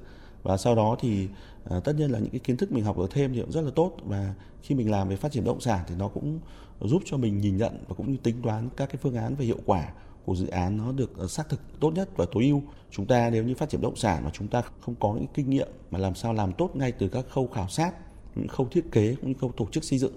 và 0.45 0.57
sau 0.57 0.75
đó 0.75 0.97
thì 1.01 1.29
à, 1.71 1.81
tất 1.81 1.93
nhiên 1.97 2.11
là 2.11 2.19
những 2.19 2.31
cái 2.31 2.41
kiến 2.41 2.57
thức 2.57 2.73
mình 2.73 2.85
học 2.85 2.99
được 2.99 3.11
thêm 3.11 3.35
thì 3.35 3.41
cũng 3.41 3.53
rất 3.53 3.61
là 3.61 3.71
tốt 3.75 3.97
và 4.05 4.35
khi 4.63 4.75
mình 4.75 4.91
làm 4.91 5.09
về 5.09 5.17
phát 5.17 5.33
triển 5.33 5.45
bất 5.45 5.49
động 5.49 5.61
sản 5.61 5.85
thì 5.89 5.95
nó 5.99 6.09
cũng 6.09 6.39
giúp 6.81 7.03
cho 7.05 7.17
mình 7.17 7.39
nhìn 7.39 7.57
nhận 7.57 7.85
và 7.89 7.95
cũng 7.95 8.13
như 8.13 8.19
tính 8.23 8.43
toán 8.43 8.69
các 8.77 8.87
cái 8.87 8.97
phương 9.03 9.17
án 9.17 9.35
về 9.35 9.45
hiệu 9.45 9.59
quả 9.67 9.93
của 10.25 10.35
dự 10.35 10.47
án 10.47 10.77
nó 10.77 10.93
được 10.93 11.19
ờ, 11.19 11.27
xác 11.27 11.49
thực 11.49 11.61
tốt 11.81 11.91
nhất 11.91 12.09
và 12.17 12.27
tối 12.33 12.45
ưu. 12.45 12.63
Chúng 12.91 13.07
ta 13.07 13.31
nếu 13.31 13.45
như 13.45 13.55
phát 13.55 13.69
triển 13.69 13.81
bất 13.81 13.89
động 13.89 13.97
sản 13.97 14.25
mà 14.25 14.31
chúng 14.33 14.49
ta 14.49 14.63
không 14.81 14.95
có 14.95 15.15
những 15.15 15.27
kinh 15.35 15.51
nghiệm 15.51 15.69
mà 15.91 15.99
làm 15.99 16.15
sao 16.15 16.33
làm 16.33 16.53
tốt 16.53 16.71
ngay 16.75 16.93
từ 16.93 17.09
các 17.09 17.25
khâu 17.29 17.47
khảo 17.47 17.69
sát, 17.69 17.93
những 18.35 18.49
khâu 18.49 18.69
thiết 18.71 18.93
kế 18.93 19.17
cũng 19.21 19.31
như 19.31 19.39
khâu 19.41 19.53
tổ 19.57 19.67
chức 19.73 19.85
xây 19.85 19.99
dựng 19.99 20.13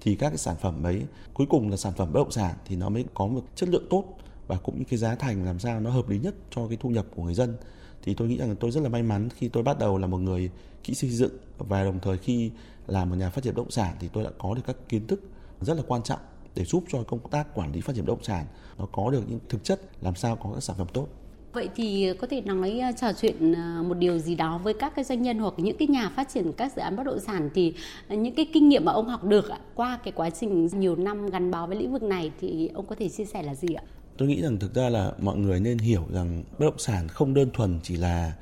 thì 0.00 0.14
các 0.14 0.28
cái 0.28 0.38
sản 0.38 0.56
phẩm 0.60 0.82
ấy 0.82 1.02
cuối 1.34 1.46
cùng 1.50 1.70
là 1.70 1.76
sản 1.76 1.92
phẩm 1.96 2.12
bất 2.12 2.20
động 2.20 2.30
sản 2.30 2.54
thì 2.66 2.76
nó 2.76 2.88
mới 2.88 3.04
có 3.14 3.26
một 3.26 3.44
chất 3.54 3.68
lượng 3.68 3.86
tốt 3.90 4.04
và 4.46 4.56
cũng 4.56 4.78
như 4.78 4.84
cái 4.88 4.98
giá 4.98 5.14
thành 5.14 5.44
làm 5.44 5.58
sao 5.58 5.80
nó 5.80 5.90
hợp 5.90 6.08
lý 6.08 6.18
nhất 6.18 6.34
cho 6.50 6.68
cái 6.68 6.78
thu 6.80 6.88
nhập 6.88 7.06
của 7.16 7.22
người 7.22 7.34
dân 7.34 7.56
thì 8.02 8.14
tôi 8.14 8.28
nghĩ 8.28 8.36
rằng 8.36 8.56
tôi 8.60 8.70
rất 8.70 8.80
là 8.80 8.88
may 8.88 9.02
mắn 9.02 9.28
khi 9.36 9.48
tôi 9.48 9.62
bắt 9.62 9.78
đầu 9.78 9.98
là 9.98 10.06
một 10.06 10.18
người 10.18 10.50
kỹ 10.84 10.94
xây 10.94 11.10
dựng 11.10 11.32
và 11.58 11.84
đồng 11.84 11.98
thời 12.00 12.18
khi 12.18 12.50
làm 12.86 13.10
một 13.10 13.16
nhà 13.16 13.30
phát 13.30 13.44
triển 13.44 13.54
bất 13.54 13.62
động 13.62 13.70
sản 13.70 13.96
thì 14.00 14.08
tôi 14.12 14.24
đã 14.24 14.30
có 14.38 14.54
được 14.54 14.62
các 14.66 14.76
kiến 14.88 15.06
thức 15.06 15.20
rất 15.60 15.76
là 15.76 15.82
quan 15.86 16.02
trọng 16.02 16.20
để 16.54 16.64
giúp 16.64 16.84
cho 16.88 17.02
công 17.02 17.20
tác 17.30 17.54
quản 17.54 17.72
lý 17.72 17.80
phát 17.80 17.96
triển 17.96 18.04
bất 18.04 18.12
động 18.12 18.22
sản 18.22 18.46
nó 18.78 18.86
có 18.92 19.10
được 19.10 19.22
những 19.28 19.38
thực 19.48 19.64
chất, 19.64 19.80
làm 20.00 20.14
sao 20.14 20.36
có 20.36 20.50
các 20.54 20.60
sản 20.60 20.76
phẩm 20.78 20.86
tốt 20.92 21.08
Vậy 21.52 21.68
thì 21.74 22.12
có 22.20 22.26
thể 22.26 22.40
nói 22.40 22.78
ờ, 22.78 22.92
trò 23.00 23.12
chuyện 23.12 23.52
ờ, 23.52 23.82
một 23.82 23.94
điều 23.94 24.18
gì 24.18 24.34
đó 24.34 24.60
với 24.64 24.74
các 24.74 24.94
cái 24.94 25.04
doanh 25.04 25.22
nhân 25.22 25.38
hoặc 25.38 25.54
những 25.56 25.76
cái 25.76 25.88
nhà 25.88 26.08
phát 26.08 26.28
triển 26.28 26.52
các 26.52 26.72
dự 26.76 26.82
án 26.82 26.96
bất 26.96 27.06
động 27.06 27.20
sản 27.20 27.50
thì 27.54 27.74
ờ, 28.08 28.16
những 28.16 28.34
cái 28.34 28.46
kinh 28.52 28.68
nghiệm 28.68 28.84
mà 28.84 28.92
ông 28.92 29.08
học 29.08 29.24
được 29.24 29.44
qua 29.74 29.98
cái 30.04 30.12
quá 30.12 30.30
trình 30.30 30.68
nhiều 30.78 30.96
năm 30.96 31.26
gắn 31.26 31.50
bó 31.50 31.66
với 31.66 31.76
lĩnh 31.76 31.92
vực 31.92 32.02
này 32.02 32.32
thì 32.40 32.70
ông 32.74 32.86
có 32.86 32.94
thể 32.98 33.08
chia 33.08 33.24
sẻ 33.24 33.42
là 33.42 33.54
gì 33.54 33.74
ạ? 33.74 33.82
Tôi 34.16 34.28
nghĩ 34.28 34.42
rằng 34.42 34.58
thực 34.58 34.74
ra 34.74 34.88
là 34.88 35.12
mọi 35.18 35.38
người 35.38 35.60
nên 35.60 35.78
hiểu 35.78 36.06
rằng 36.12 36.44
bất 36.58 36.66
động 36.66 36.78
sản 36.78 37.08
không 37.08 37.34
đơn 37.34 37.50
thuần 37.52 37.80
chỉ 37.82 37.96
là 37.96 38.32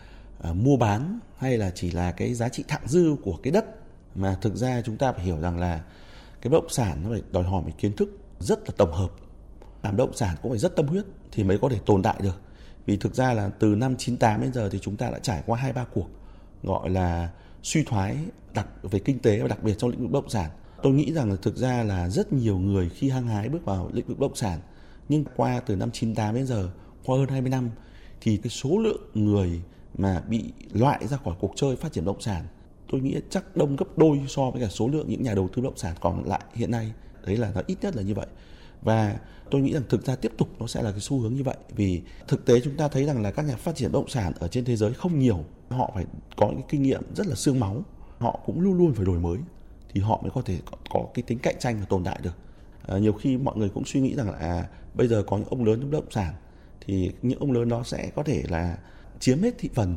uh, 0.51 0.57
mua 0.57 0.77
bán 0.77 1.19
hay 1.37 1.59
là 1.59 1.71
chỉ 1.75 1.91
là 1.91 2.13
cái 2.13 2.35
giá 2.35 2.49
trị 2.49 2.65
thặng 2.69 2.83
dư 2.89 3.17
của 3.23 3.37
cái 3.43 3.53
đất 3.53 3.65
mà 4.15 4.37
thực 4.41 4.57
ra 4.57 4.83
chúng 4.85 4.97
ta 4.97 5.13
phải 5.13 5.25
hiểu 5.25 5.41
rằng 5.41 5.59
là 5.59 5.81
cái 6.43 6.51
bất 6.51 6.61
động 6.61 6.71
sản 6.71 7.03
nó 7.05 7.11
phải 7.11 7.23
đòi 7.33 7.45
hỏi 7.45 7.63
một 7.63 7.71
kiến 7.79 7.93
thức 7.97 8.19
rất 8.39 8.59
là 8.69 8.75
tổng 8.77 8.93
hợp. 8.93 9.11
Làm 9.83 9.97
bất 9.97 10.07
động 10.07 10.17
sản 10.17 10.37
cũng 10.43 10.53
phải 10.53 10.59
rất 10.59 10.77
tâm 10.77 10.87
huyết 10.87 11.05
thì 11.33 11.45
mới 11.45 11.59
có 11.59 11.69
thể 11.69 11.79
tồn 11.87 12.03
tại 12.03 12.17
được. 12.23 12.41
Vì 12.87 12.97
thực 12.97 13.15
ra 13.15 13.33
là 13.33 13.49
từ 13.49 13.75
năm 13.75 13.97
98 13.97 14.41
đến 14.41 14.53
giờ 14.53 14.69
thì 14.69 14.79
chúng 14.79 14.97
ta 14.97 15.11
đã 15.11 15.19
trải 15.19 15.43
qua 15.47 15.59
hai 15.59 15.73
ba 15.73 15.85
cuộc 15.85 16.09
gọi 16.63 16.91
là 16.91 17.31
suy 17.63 17.85
thoái 17.85 18.17
đặc 18.55 18.67
về 18.83 18.99
kinh 18.99 19.19
tế 19.19 19.41
và 19.43 19.49
đặc 19.49 19.63
biệt 19.63 19.75
trong 19.79 19.91
lĩnh 19.91 20.01
vực 20.01 20.11
bất 20.11 20.21
động 20.21 20.31
sản. 20.31 20.51
Tôi 20.83 20.93
nghĩ 20.93 21.13
rằng 21.13 21.31
là 21.31 21.37
thực 21.43 21.57
ra 21.57 21.83
là 21.83 22.09
rất 22.09 22.33
nhiều 22.33 22.59
người 22.59 22.89
khi 22.89 23.11
hăng 23.11 23.29
hái 23.29 23.49
bước 23.49 23.65
vào 23.65 23.91
lĩnh 23.93 24.07
vực 24.07 24.19
bất 24.19 24.27
động 24.27 24.37
sản 24.37 24.61
nhưng 25.11 25.25
qua 25.37 25.61
từ 25.61 25.77
năm 25.77 25.91
98 25.91 26.35
đến 26.35 26.47
giờ 26.47 26.71
qua 27.05 27.19
hơn 27.19 27.29
20 27.29 27.51
năm 27.51 27.71
thì 28.21 28.37
cái 28.37 28.51
số 28.51 28.79
lượng 28.79 29.11
người 29.15 29.61
mà 29.99 30.23
bị 30.29 30.53
loại 30.73 31.07
ra 31.07 31.17
khỏi 31.17 31.35
cuộc 31.41 31.53
chơi 31.57 31.77
phát 31.77 31.93
triển 31.93 32.05
bất 32.05 32.13
động 32.13 32.21
sản 32.21 32.45
tôi 32.91 33.01
nghĩ 33.01 33.21
chắc 33.31 33.57
đông 33.57 33.77
gấp 33.77 33.99
đôi 33.99 34.21
so 34.29 34.51
với 34.51 34.63
cả 34.63 34.69
số 34.69 34.89
lượng 34.89 35.07
những 35.09 35.23
nhà 35.23 35.35
đầu 35.35 35.49
tư 35.49 35.63
bất 35.63 35.69
động 35.69 35.77
sản 35.77 35.97
còn 36.01 36.25
lại 36.25 36.41
hiện 36.55 36.71
nay. 36.71 36.93
Đấy 37.27 37.37
là 37.37 37.53
nó 37.55 37.61
ít 37.67 37.77
nhất 37.83 37.97
là 37.97 38.03
như 38.03 38.15
vậy. 38.15 38.27
Và 38.83 39.19
tôi 39.51 39.61
nghĩ 39.61 39.73
rằng 39.73 39.83
thực 39.89 40.07
ra 40.07 40.17
tiếp 40.17 40.33
tục 40.39 40.49
nó 40.59 40.67
sẽ 40.67 40.83
là 40.83 40.91
cái 40.91 41.01
xu 41.01 41.19
hướng 41.21 41.35
như 41.35 41.43
vậy 41.43 41.57
vì 41.77 42.03
thực 42.29 42.45
tế 42.45 42.61
chúng 42.61 42.77
ta 42.77 42.89
thấy 42.89 43.05
rằng 43.05 43.23
là 43.23 43.31
các 43.31 43.43
nhà 43.43 43.57
phát 43.57 43.77
triển 43.77 43.93
bất 43.93 43.99
động 43.99 44.09
sản 44.09 44.33
ở 44.39 44.49
trên 44.49 44.65
thế 44.65 44.77
giới 44.77 44.95
không 44.95 45.19
nhiều. 45.19 45.45
Họ 45.69 45.91
phải 45.95 46.05
có 46.37 46.49
những 46.51 46.67
kinh 46.69 46.83
nghiệm 46.83 47.03
rất 47.15 47.27
là 47.27 47.35
xương 47.35 47.61
máu. 47.61 47.83
Họ 48.19 48.41
cũng 48.47 48.61
luôn 48.61 48.79
luôn 48.79 48.95
phải 48.95 49.07
đổi 49.07 49.19
mới 49.19 49.39
thì 49.93 50.01
họ 50.01 50.21
mới 50.23 50.31
có 50.31 50.43
thể 50.43 50.59
có, 50.91 51.07
cái 51.15 51.23
tính 51.23 51.39
cạnh 51.39 51.57
tranh 51.59 51.79
và 51.81 51.85
tồn 51.85 52.05
tại 52.05 52.21
được. 52.23 52.35
À, 52.87 52.99
nhiều 52.99 53.13
khi 53.13 53.37
mọi 53.37 53.57
người 53.57 53.69
cũng 53.69 53.85
suy 53.85 54.01
nghĩ 54.01 54.15
rằng 54.15 54.31
là 54.31 54.39
à, 54.39 54.69
bây 54.95 55.09
giờ 55.09 55.23
có 55.27 55.37
những 55.39 55.49
ông 55.49 55.65
lớn 55.65 55.81
trong 55.81 55.91
bất 55.91 55.99
động 55.99 56.11
sản 56.11 56.35
thì 56.87 57.11
những 57.23 57.39
ông 57.39 57.53
lớn 57.53 57.69
đó 57.69 57.83
sẽ 57.83 58.11
có 58.15 58.23
thể 58.23 58.45
là 58.49 58.79
chiếm 59.21 59.43
hết 59.43 59.55
thị 59.59 59.69
phần 59.75 59.97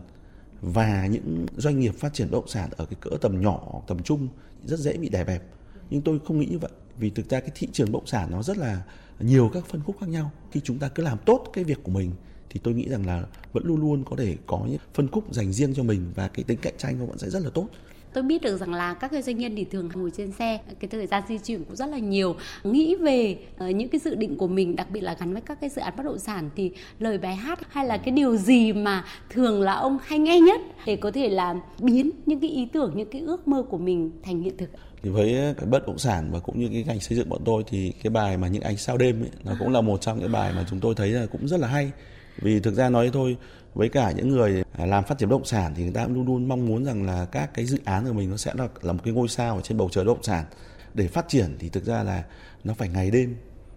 và 0.62 1.08
những 1.08 1.46
doanh 1.58 1.80
nghiệp 1.80 1.96
phát 1.96 2.14
triển 2.14 2.32
bất 2.32 2.38
động 2.38 2.48
sản 2.48 2.70
ở 2.78 2.86
cái 2.86 2.98
cỡ 3.02 3.10
tầm 3.22 3.42
nhỏ, 3.42 3.82
tầm 3.88 4.04
trung 4.04 4.28
rất 4.66 4.80
dễ 4.80 4.98
bị 4.98 5.10
đè 5.10 5.24
bẹp. 5.24 5.44
Nhưng 5.90 6.02
tôi 6.02 6.20
không 6.26 6.40
nghĩ 6.40 6.46
như 6.46 6.60
vậy, 6.60 6.72
vì 6.98 7.10
thực 7.10 7.30
ra 7.30 7.40
cái 7.40 7.52
thị 7.56 7.68
trường 7.72 7.92
bất 7.92 8.00
động 8.00 8.08
sản 8.08 8.32
nó 8.32 8.44
rất 8.44 8.58
là 8.58 8.84
nhiều 9.20 9.50
các 9.54 9.66
phân 9.66 9.82
khúc 9.84 9.96
khác 10.00 10.10
nhau. 10.10 10.32
Khi 10.52 10.62
chúng 10.64 10.80
ta 10.80 10.90
cứ 10.90 11.04
làm 11.04 11.18
tốt 11.26 11.46
cái 11.54 11.64
việc 11.64 11.80
của 11.84 11.92
mình 11.92 12.12
thì 12.50 12.60
tôi 12.64 12.74
nghĩ 12.74 12.90
rằng 12.90 13.06
là 13.06 13.26
vẫn 13.54 13.66
luôn 13.66 13.82
luôn 13.82 14.04
có 14.10 14.16
thể 14.16 14.38
có 14.48 14.66
những 14.68 14.78
phân 14.94 15.08
khúc 15.08 15.34
dành 15.34 15.54
riêng 15.54 15.74
cho 15.74 15.84
mình 15.84 16.12
và 16.16 16.28
cái 16.28 16.44
tính 16.44 16.60
cạnh 16.62 16.74
tranh 16.78 17.00
nó 17.00 17.06
vẫn 17.06 17.18
sẽ 17.18 17.30
rất 17.30 17.44
là 17.44 17.50
tốt 17.50 17.68
tôi 18.14 18.24
biết 18.24 18.42
được 18.42 18.58
rằng 18.58 18.74
là 18.74 18.94
các 18.94 19.12
cái 19.12 19.22
doanh 19.22 19.38
nhân 19.38 19.56
thì 19.56 19.64
thường 19.64 19.90
ngồi 19.94 20.12
trên 20.18 20.32
xe 20.32 20.60
cái 20.80 20.90
thời 20.90 21.08
gian 21.08 21.24
di 21.28 21.38
chuyển 21.38 21.64
cũng 21.64 21.76
rất 21.76 21.86
là 21.86 21.98
nhiều. 21.98 22.36
Nghĩ 22.64 22.96
về 22.96 23.38
uh, 23.56 23.76
những 23.76 23.90
cái 23.90 24.00
dự 24.00 24.16
định 24.16 24.38
của 24.38 24.48
mình 24.48 24.76
đặc 24.76 24.88
biệt 24.92 25.02
là 25.02 25.16
gắn 25.20 25.34
với 25.34 25.42
các 25.42 25.58
cái 25.62 25.70
dự 25.70 25.82
án 25.82 25.94
bất 25.98 26.04
động 26.04 26.20
sản 26.20 26.50
thì 26.56 26.72
lời 27.00 27.18
bài 27.18 27.36
hát 27.36 27.60
hay 27.70 27.86
là 27.86 27.98
cái 27.98 28.12
điều 28.12 28.38
gì 28.38 28.74
mà 28.74 29.06
thường 29.30 29.62
là 29.62 29.74
ông 29.74 29.98
hay 30.04 30.20
nghe 30.20 30.40
nhất 30.40 30.62
để 30.86 30.96
có 30.96 31.12
thể 31.12 31.30
là 31.30 31.56
biến 31.80 32.12
những 32.26 32.40
cái 32.40 32.50
ý 32.50 32.66
tưởng 32.66 32.92
những 32.96 33.10
cái 33.10 33.22
ước 33.22 33.48
mơ 33.48 33.64
của 33.70 33.78
mình 33.78 34.12
thành 34.24 34.42
hiện 34.42 34.58
thực? 34.58 34.70
Thì 35.04 35.10
với 35.10 35.54
cái 35.58 35.66
bất 35.66 35.88
động 35.88 35.98
sản 35.98 36.30
và 36.32 36.40
cũng 36.40 36.60
như 36.60 36.70
cái 36.74 36.84
ngành 36.88 37.00
xây 37.00 37.18
dựng 37.18 37.30
bọn 37.30 37.42
tôi 37.46 37.64
thì 37.68 37.94
cái 38.04 38.12
bài 38.12 38.38
mà 38.38 38.48
những 38.48 38.64
ánh 38.64 38.78
sao 38.78 38.98
đêm 38.98 39.24
ấy, 39.24 39.30
nó 39.44 39.54
cũng 39.60 39.72
là 39.72 39.82
một 39.82 40.02
trong 40.02 40.20
những 40.20 40.32
bài 40.32 40.54
mà 40.56 40.66
chúng 40.70 40.80
tôi 40.80 40.96
thấy 40.96 41.10
là 41.10 41.26
cũng 41.26 41.48
rất 41.48 41.60
là 41.60 41.68
hay. 41.68 41.92
Vì 42.38 42.60
thực 42.60 42.74
ra 42.74 42.90
nói 42.90 43.10
thôi 43.14 43.38
với 43.74 43.90
cả 43.90 44.12
những 44.12 44.30
người 44.30 44.64
à, 44.72 44.86
làm 44.86 45.04
phát 45.04 45.18
triển 45.18 45.30
bất 45.30 45.34
động 45.34 45.46
sản 45.46 45.74
thì 45.76 45.84
người 45.84 45.94
ta 45.94 46.08
luôn 46.08 46.26
luôn 46.26 46.48
mong 46.48 46.66
muốn 46.66 46.86
rằng 46.86 47.04
là 47.04 47.26
các 47.26 47.54
cái 47.54 47.66
dự 47.66 47.80
án 47.86 48.06
của 48.06 48.14
mình 48.14 48.30
nó 48.30 48.38
sẽ 48.38 48.54
là, 48.58 48.68
là 48.82 48.94
một 48.94 49.00
cái 49.04 49.14
ngôi 49.14 49.28
sao 49.28 49.56
ở 49.56 49.62
trên 49.62 49.78
bầu 49.78 49.90
trời 49.92 50.06
bất 50.06 50.14
động 50.14 50.24
sản. 50.24 50.46
Để 50.94 51.08
phát 51.08 51.26
triển 51.28 51.56
thì 51.60 51.70
thực 51.70 51.86
ra 51.86 52.04
là 52.04 52.24
nó 52.64 52.74
phải 52.74 52.90
ngày 52.90 53.12
đêm 53.12 53.36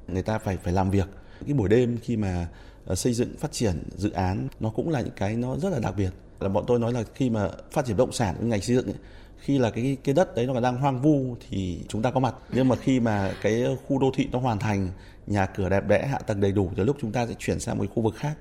người 0.09 0.23
ta 0.23 0.39
phải 0.39 0.57
phải 0.57 0.73
làm 0.73 0.91
việc. 0.91 1.09
Cái 1.47 1.55
buổi 1.55 1.69
đêm 1.69 1.99
khi 2.03 2.17
mà 2.17 2.49
à, 2.87 2.95
xây 2.95 3.13
dựng 3.13 3.37
phát 3.39 3.53
triển 3.53 3.83
dự 3.97 4.11
án 4.11 4.49
nó 4.61 4.71
cũng 4.71 4.89
là 4.89 5.01
những 5.01 5.15
cái 5.17 5.37
nó 5.37 5.57
rất 5.57 5.73
là 5.73 5.79
đặc 5.79 5.95
biệt. 5.97 6.11
Là 6.41 6.49
bọn 6.49 6.65
tôi 6.67 6.79
nói 6.79 6.93
là 6.93 7.03
khi 7.15 7.31
mà 7.31 7.49
phát 7.71 7.87
triển 7.87 7.97
bất 7.97 8.03
động 8.03 8.13
sản 8.13 8.49
ngành 8.49 8.61
xây 8.61 8.77
dựng 8.77 8.87
ấy, 8.87 8.95
khi 9.39 9.59
là 9.59 9.71
cái 9.71 9.97
cái 10.05 10.15
đất 10.15 10.35
đấy 10.35 10.47
nó 10.47 10.55
còn 10.55 10.63
đang 10.63 10.77
hoang 10.77 11.03
vu 11.03 11.37
thì 11.51 11.81
chúng 11.89 12.03
ta 12.03 12.11
có 12.11 12.21
mặt. 12.21 12.35
Nhưng 12.53 12.69
mà 12.69 12.77
khi 12.77 13.01
mà 13.01 13.33
cái 13.43 13.65
khu 13.87 13.99
đô 13.99 14.11
thị 14.15 14.29
nó 14.33 14.39
hoàn 14.39 14.59
thành 14.59 14.89
nhà 15.27 15.47
cửa 15.47 15.69
đẹp 15.69 15.89
đẽ 15.89 16.07
hạ 16.07 16.19
tầng 16.19 16.41
đầy 16.41 16.53
đủ 16.53 16.71
thì 16.77 16.85
lúc 16.85 16.97
chúng 17.01 17.13
ta 17.13 17.27
sẽ 17.27 17.35
chuyển 17.39 17.61
sang 17.61 17.79
một 17.79 17.85
khu 17.95 18.03
vực 18.03 18.15
khác 18.17 18.35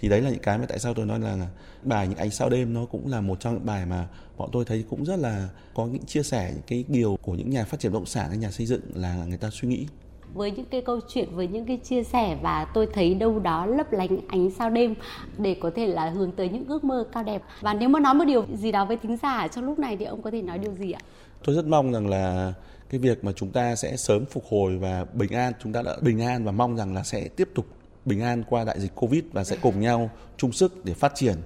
thì 0.00 0.08
đấy 0.08 0.20
là 0.20 0.30
những 0.30 0.42
cái 0.42 0.58
mà 0.58 0.66
tại 0.68 0.78
sao 0.78 0.94
tôi 0.94 1.06
nói 1.06 1.20
là 1.20 1.36
bài 1.82 2.08
những 2.08 2.18
ánh 2.18 2.30
sao 2.30 2.50
đêm 2.50 2.74
nó 2.74 2.84
cũng 2.84 3.08
là 3.08 3.20
một 3.20 3.40
trong 3.40 3.54
những 3.54 3.66
bài 3.66 3.86
mà 3.86 4.06
bọn 4.36 4.48
tôi 4.52 4.64
thấy 4.64 4.84
cũng 4.90 5.04
rất 5.04 5.16
là 5.16 5.48
có 5.74 5.86
những 5.86 6.04
chia 6.04 6.22
sẻ 6.22 6.50
những 6.52 6.62
cái 6.66 6.84
điều 6.88 7.18
của 7.22 7.34
những 7.34 7.50
nhà 7.50 7.64
phát 7.64 7.80
triển 7.80 7.92
bất 7.92 7.98
động 7.98 8.06
sản 8.06 8.28
hay 8.28 8.38
nhà 8.38 8.50
xây 8.50 8.66
dựng 8.66 8.80
là 8.94 9.24
người 9.28 9.38
ta 9.38 9.50
suy 9.52 9.68
nghĩ. 9.68 9.86
Với 10.34 10.50
những 10.50 10.66
cái 10.70 10.80
câu 10.80 11.00
chuyện 11.08 11.28
với 11.32 11.48
những 11.48 11.66
cái 11.66 11.76
chia 11.76 12.02
sẻ 12.02 12.38
và 12.42 12.66
tôi 12.74 12.88
thấy 12.94 13.14
đâu 13.14 13.38
đó 13.38 13.66
lấp 13.66 13.92
lánh 13.92 14.18
ánh 14.28 14.50
sao 14.50 14.70
đêm 14.70 14.94
để 15.38 15.56
có 15.60 15.70
thể 15.76 15.86
là 15.86 16.10
hướng 16.10 16.32
tới 16.32 16.48
những 16.48 16.64
ước 16.68 16.84
mơ 16.84 17.04
cao 17.12 17.22
đẹp. 17.22 17.42
Và 17.60 17.74
nếu 17.74 17.88
mà 17.88 18.00
nói 18.00 18.14
một 18.14 18.24
điều 18.24 18.46
gì 18.54 18.72
đó 18.72 18.84
với 18.84 18.96
tính 18.96 19.16
giả 19.22 19.48
trong 19.48 19.64
lúc 19.64 19.78
này 19.78 19.96
thì 19.96 20.04
ông 20.04 20.22
có 20.22 20.30
thể 20.30 20.42
nói 20.42 20.58
điều 20.58 20.74
gì 20.74 20.92
ạ? 20.92 21.00
Tôi 21.44 21.56
rất 21.56 21.66
mong 21.66 21.92
rằng 21.92 22.08
là 22.08 22.52
cái 22.90 23.00
việc 23.00 23.24
mà 23.24 23.32
chúng 23.32 23.50
ta 23.50 23.76
sẽ 23.76 23.96
sớm 23.96 24.24
phục 24.24 24.44
hồi 24.50 24.78
và 24.78 25.06
bình 25.12 25.32
an 25.32 25.52
chúng 25.62 25.72
ta 25.72 25.82
đã 25.82 25.96
bình 26.02 26.20
an 26.20 26.44
và 26.44 26.52
mong 26.52 26.76
rằng 26.76 26.94
là 26.94 27.02
sẽ 27.02 27.28
tiếp 27.36 27.48
tục 27.54 27.66
bình 28.04 28.20
an 28.20 28.42
qua 28.48 28.64
đại 28.64 28.80
dịch 28.80 28.94
covid 28.94 29.22
và 29.32 29.44
sẽ 29.44 29.56
cùng 29.62 29.80
nhau 29.80 30.10
chung 30.36 30.52
sức 30.52 30.84
để 30.84 30.94
phát 30.94 31.12
triển 31.14 31.36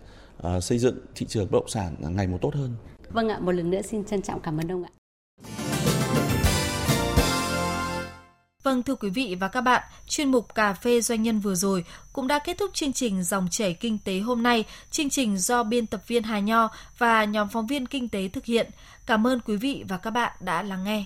uh, 0.46 0.64
xây 0.64 0.78
dựng 0.78 0.98
thị 1.14 1.26
trường 1.26 1.50
bất 1.50 1.58
động 1.58 1.68
sản 1.68 1.94
ngày 2.00 2.26
một 2.26 2.38
tốt 2.42 2.54
hơn 2.54 2.74
vâng 3.10 3.28
ạ 3.28 3.38
một 3.40 3.52
lần 3.52 3.70
nữa 3.70 3.82
xin 3.82 4.04
trân 4.04 4.22
trọng 4.22 4.40
cảm 4.40 4.58
ơn 4.58 4.72
ông 4.72 4.84
ạ 4.84 4.90
Vâng 8.64 8.82
thưa 8.82 8.94
quý 8.94 9.10
vị 9.10 9.36
và 9.40 9.48
các 9.48 9.60
bạn, 9.60 9.82
chuyên 10.06 10.30
mục 10.30 10.54
Cà 10.54 10.72
phê 10.72 11.00
Doanh 11.00 11.22
nhân 11.22 11.40
vừa 11.40 11.54
rồi 11.54 11.84
cũng 12.12 12.26
đã 12.26 12.38
kết 12.38 12.58
thúc 12.58 12.70
chương 12.74 12.92
trình 12.92 13.22
Dòng 13.22 13.48
chảy 13.50 13.74
Kinh 13.74 13.98
tế 14.04 14.18
hôm 14.18 14.42
nay. 14.42 14.64
Chương 14.90 15.10
trình 15.10 15.38
do 15.38 15.62
biên 15.62 15.86
tập 15.86 16.02
viên 16.06 16.22
Hà 16.22 16.40
Nho 16.40 16.70
và 16.98 17.24
nhóm 17.24 17.48
phóng 17.48 17.66
viên 17.66 17.86
Kinh 17.86 18.08
tế 18.08 18.28
thực 18.28 18.44
hiện. 18.44 18.70
Cảm 19.06 19.26
ơn 19.26 19.40
quý 19.40 19.56
vị 19.56 19.84
và 19.88 19.96
các 19.96 20.10
bạn 20.10 20.32
đã 20.40 20.62
lắng 20.62 20.84
nghe. 20.84 21.04